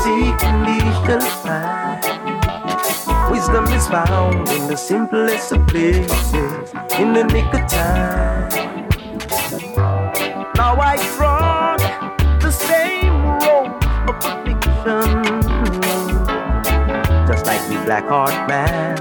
[0.00, 2.00] Seek and ye shall find.
[3.30, 8.48] Wisdom is found in the simplest of places, in the nick of time.
[10.54, 11.80] Now I trod
[12.40, 15.22] the same road of affliction,
[17.28, 18.96] just like the black heart man,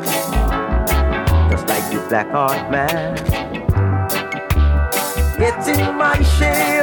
[1.50, 3.16] just like the black heart man.
[5.40, 6.77] Getting my share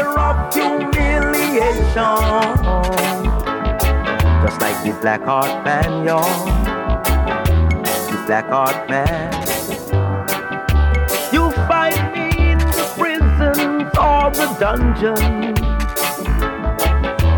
[0.55, 2.19] humiliation,
[4.43, 6.47] just like the black heart man, y'all.
[8.11, 9.33] The black heart man.
[11.33, 15.55] You find me in the prisons or the dungeon,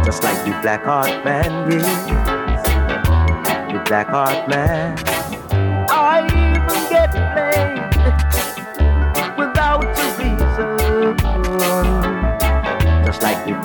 [0.05, 1.83] just like the black heart man, yeah.
[3.73, 5.16] The black heart man.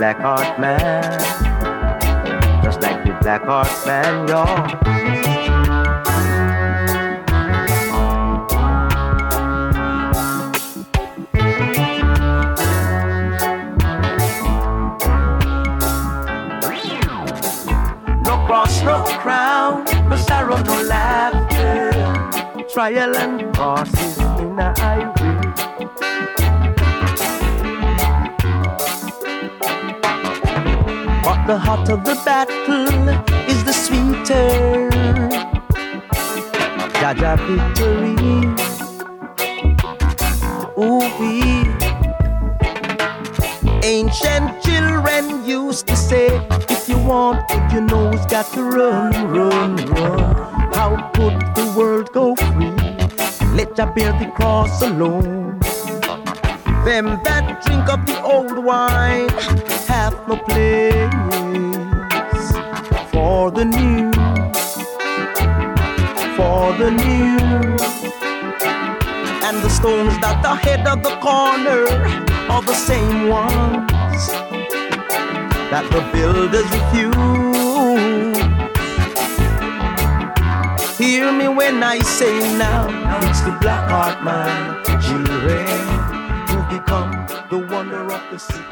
[0.02, 1.04] Black heart man,
[2.64, 4.66] just like the black heart man, y'all.
[18.24, 21.92] No cross, no crown, no sorrow, no laughter.
[22.74, 24.21] Trial and crosses
[31.52, 33.10] the hotter the battle
[33.52, 34.88] is the sweeter.
[37.00, 38.16] Jaja victory.
[40.80, 41.68] Ooh, wee.
[43.84, 46.28] Ancient children used to say,
[46.70, 50.36] if you want good, you know it's got to run, run, run.
[50.78, 52.78] How could the world go free?
[53.58, 55.31] Let Jah bear the cross alone.
[75.92, 77.22] The builders refuse.
[80.98, 82.88] Hear me when I say now,
[83.30, 85.68] it's the black heart man, children,
[86.48, 87.12] who become
[87.50, 88.64] the wonder of the city.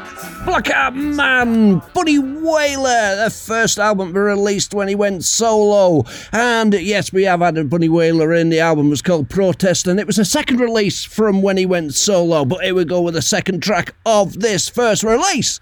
[0.46, 6.04] Black Heart Man, Bunny Wailer, the first album released when he went solo.
[6.32, 8.48] And yes, we have had a Bunny Wailer in.
[8.48, 11.92] The album was called Protest, and it was a second release from when he went
[11.94, 12.46] solo.
[12.46, 15.60] But here we go with the second track of this first release.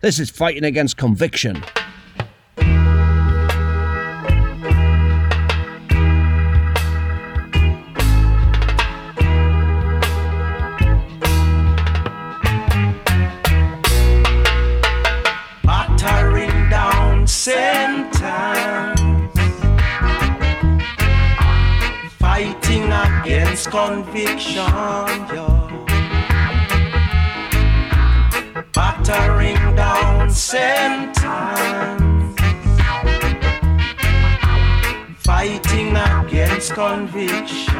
[0.00, 1.60] This is Fighting Against Conviction.
[23.24, 24.56] against conviction,
[25.34, 25.57] yeah.
[28.78, 31.18] Battering down sentence,
[35.18, 37.74] fighting against conviction.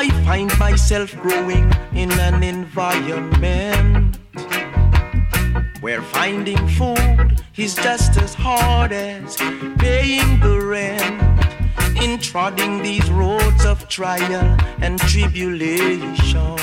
[0.00, 4.16] I find myself growing in an environment
[5.82, 9.36] where finding food is just as hard as
[9.76, 11.61] paying the rent.
[12.02, 16.58] In trodding these roads of trial and tribulation,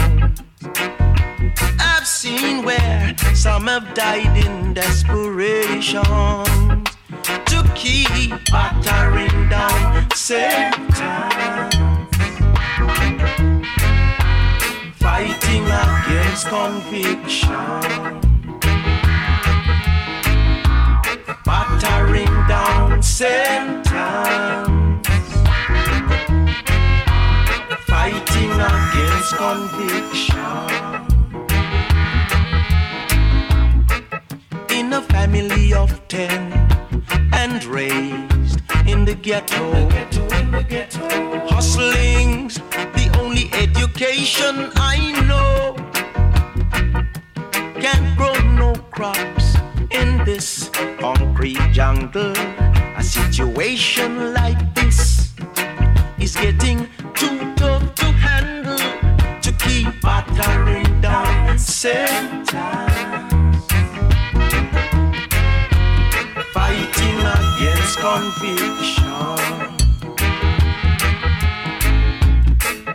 [1.80, 6.04] I've seen where some have died in desperation
[7.24, 11.70] to keep battering down Satan.
[15.20, 17.50] fighting against conviction,
[21.46, 24.69] battering down sentence,
[29.32, 30.38] conviction.
[34.70, 36.52] In a family of ten
[37.34, 39.90] and raised in the ghetto,
[41.50, 42.56] hustling's
[42.98, 44.98] the only education I
[45.28, 45.76] know.
[47.80, 49.56] Can't grow no crops
[49.92, 50.70] in this
[51.00, 52.34] concrete jungle.
[52.98, 55.34] A situation like this
[56.20, 56.88] is getting
[61.80, 62.52] sentence.
[66.52, 69.06] Fighting against conviction.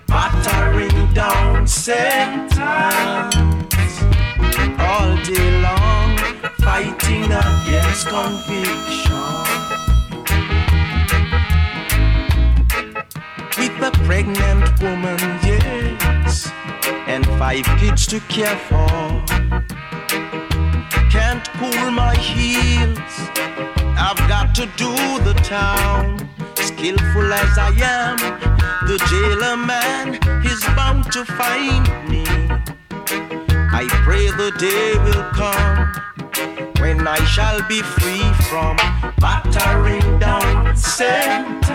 [0.07, 2.59] battering down sentence
[4.79, 6.19] all day long,
[6.59, 9.15] fighting against conviction.
[13.57, 16.53] With a pregnant woman, yes,
[16.87, 18.89] and five kids to care for.
[21.11, 23.15] Can't cool my heels,
[23.97, 24.93] I've got to do
[25.25, 26.29] the town.
[26.57, 28.17] Skillful as I am,
[28.87, 32.25] the jailer man is bound to find me.
[33.73, 35.93] I pray the day will come
[36.81, 38.77] when I shall be free from
[39.19, 41.67] battering down sentence,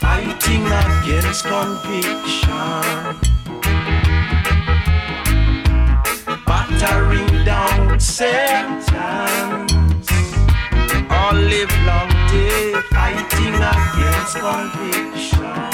[0.00, 0.64] fighting
[1.24, 3.16] against conviction,
[6.46, 8.90] battering down sentence.
[11.10, 15.70] All live long day fighting against conviction.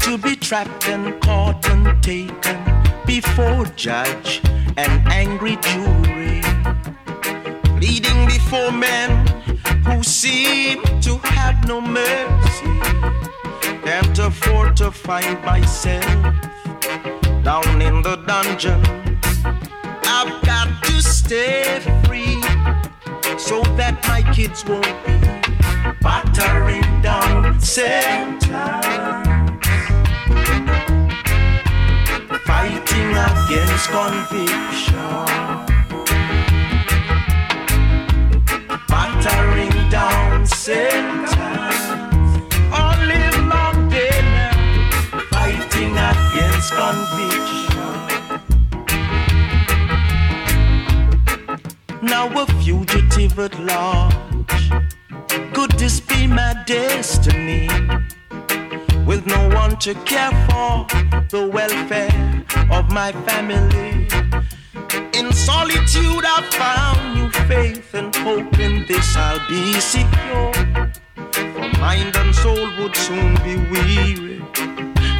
[0.00, 2.58] To be trapped and caught and taken
[3.06, 4.40] before judge
[4.78, 6.40] and angry jury,
[7.78, 9.26] pleading before men
[9.86, 12.72] who seem to have no mercy.
[14.76, 16.04] To find myself
[17.44, 18.80] down in the dungeon.
[20.04, 22.40] I've got to stay free
[23.38, 25.20] so that my kids won't be
[26.00, 28.46] battering down sentence,
[32.46, 35.71] fighting against conviction,
[38.92, 40.46] battering down.
[42.78, 47.82] All live long day now, fighting against conviction.
[52.02, 54.62] Now a fugitive at large,
[55.54, 57.68] could this be my destiny.
[59.06, 60.86] With no one to care for
[61.34, 64.01] the welfare of my family.
[65.14, 70.52] In solitude, I found new faith and hope in this I'll be secure.
[71.32, 74.42] For mind and soul would soon be weary.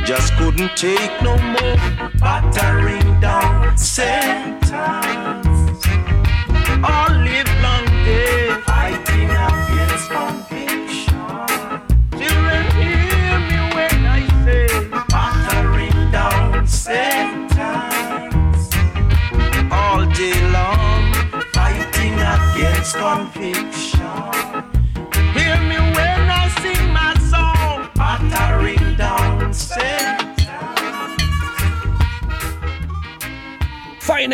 [0.04, 1.76] Just couldn't take no more
[2.18, 4.72] battering down sentence.
[6.82, 7.11] All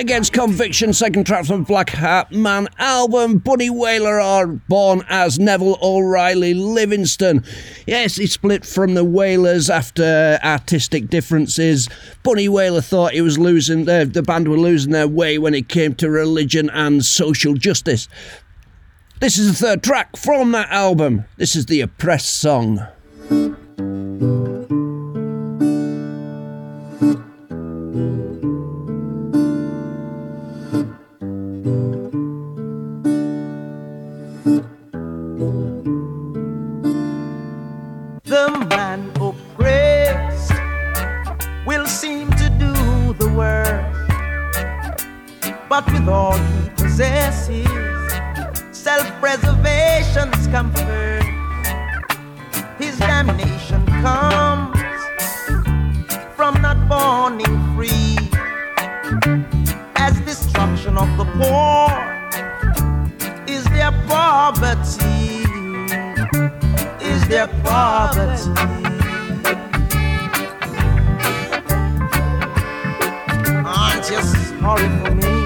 [0.09, 3.37] Against Conviction, second track from Black Heart Man album.
[3.37, 7.45] Bunny Wailer are born as Neville O'Riley Livingston.
[7.87, 11.91] Yes, he split from the Wailers after artistic differences.
[12.23, 15.69] Bunny Wailer thought he was losing, uh, the band were losing their way when it
[15.69, 18.09] came to religion and social justice.
[19.21, 21.27] This is the third track from that album.
[21.37, 22.81] This is the Oppressed song.
[45.87, 47.67] With all he possesses,
[48.73, 51.23] self-preservation's comfort.
[52.79, 54.79] His damnation comes
[56.35, 58.17] from not borning free,
[59.97, 61.91] as destruction of the poor
[63.47, 65.45] is their poverty
[67.01, 68.89] is their poverty.
[74.09, 75.38] You sorry for me?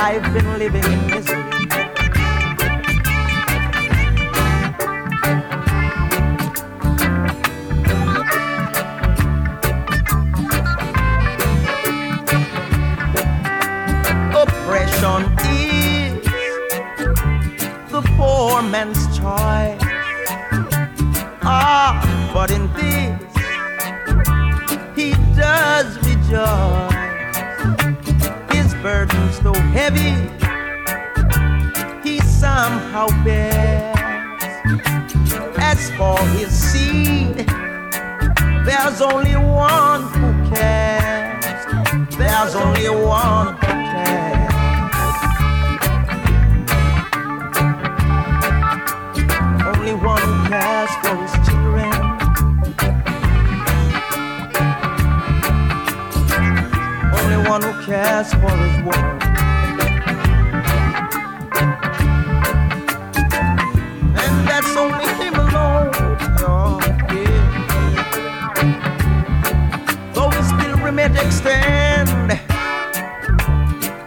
[0.00, 1.42] I've been living in misery.
[14.32, 16.24] Oppression is
[17.90, 19.82] the poor man's choice.
[21.42, 23.27] Ah, but in this
[32.98, 33.96] somehow bears.
[35.58, 37.46] As for his seed,
[38.66, 41.44] there's only one who cares.
[42.16, 44.54] There's only one who cares.
[49.70, 51.92] Only one who cares for his children.
[57.18, 59.17] Only one who cares for his world.
[71.38, 72.32] Extend,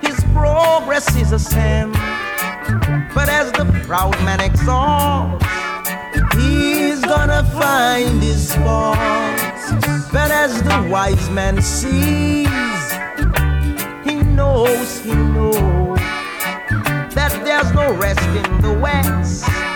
[0.02, 1.92] his progress is a sin.
[3.14, 5.46] But as the proud man exalts,
[6.36, 10.12] he's gonna find his faults.
[10.12, 12.48] But as the wise man sees,
[14.04, 16.00] he knows, he knows
[17.16, 19.71] that there's no rest in the west.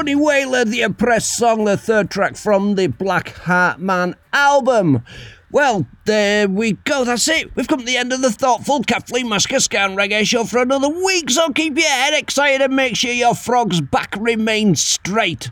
[0.00, 5.04] Bunny Wailer, the oppressed song, the third track from the Black Heart Man album.
[5.50, 7.04] Well, there we go.
[7.04, 7.54] That's it.
[7.54, 11.28] We've come to the end of the thoughtful Catflea Massacre Reggae Show for another week.
[11.28, 15.50] So keep your head excited and make sure your frog's back remains straight.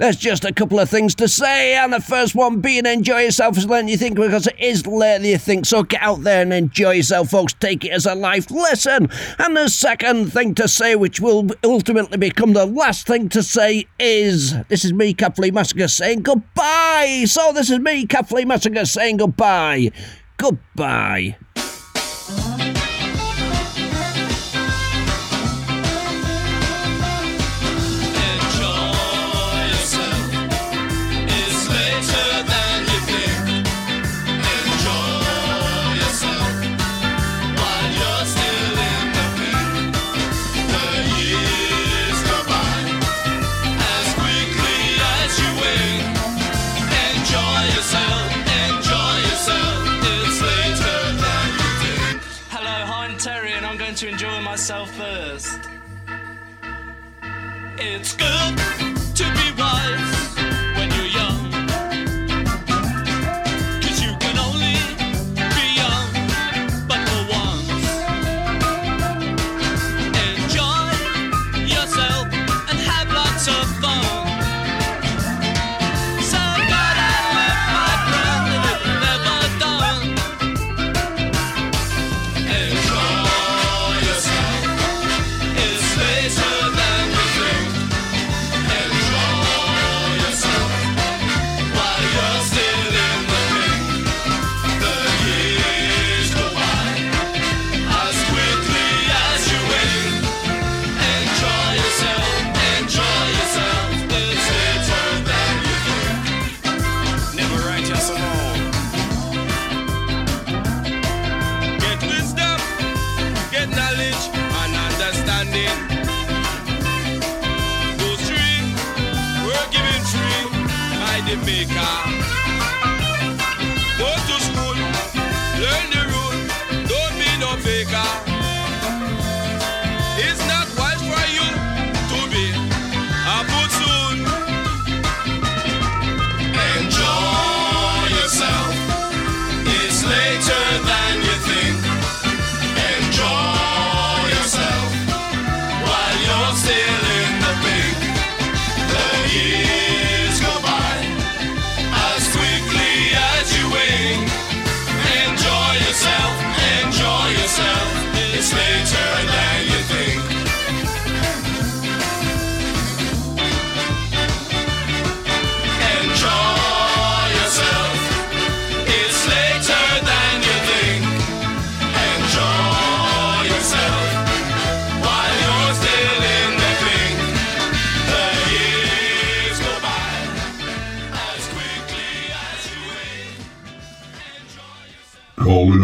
[0.00, 3.58] There's just a couple of things to say, and the first one being enjoy yourself
[3.58, 5.66] as late you think because it is later you think.
[5.66, 7.52] So get out there and enjoy yourself, folks.
[7.52, 9.10] Take it as a life lesson.
[9.38, 13.84] And the second thing to say, which will ultimately become the last thing to say,
[13.98, 17.24] is this is me, Catflea Massacre, saying goodbye.
[17.26, 19.90] So this is me, Catflea Massacre, saying goodbye.
[20.38, 21.36] Goodbye.
[57.82, 58.89] It's good.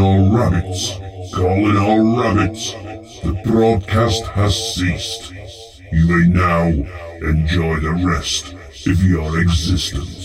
[0.07, 0.93] all rabbits,
[1.35, 2.71] calling all rabbits,
[3.25, 5.33] the broadcast has ceased.
[5.91, 6.67] You may now
[7.29, 8.53] enjoy the rest
[8.87, 10.16] of your existence.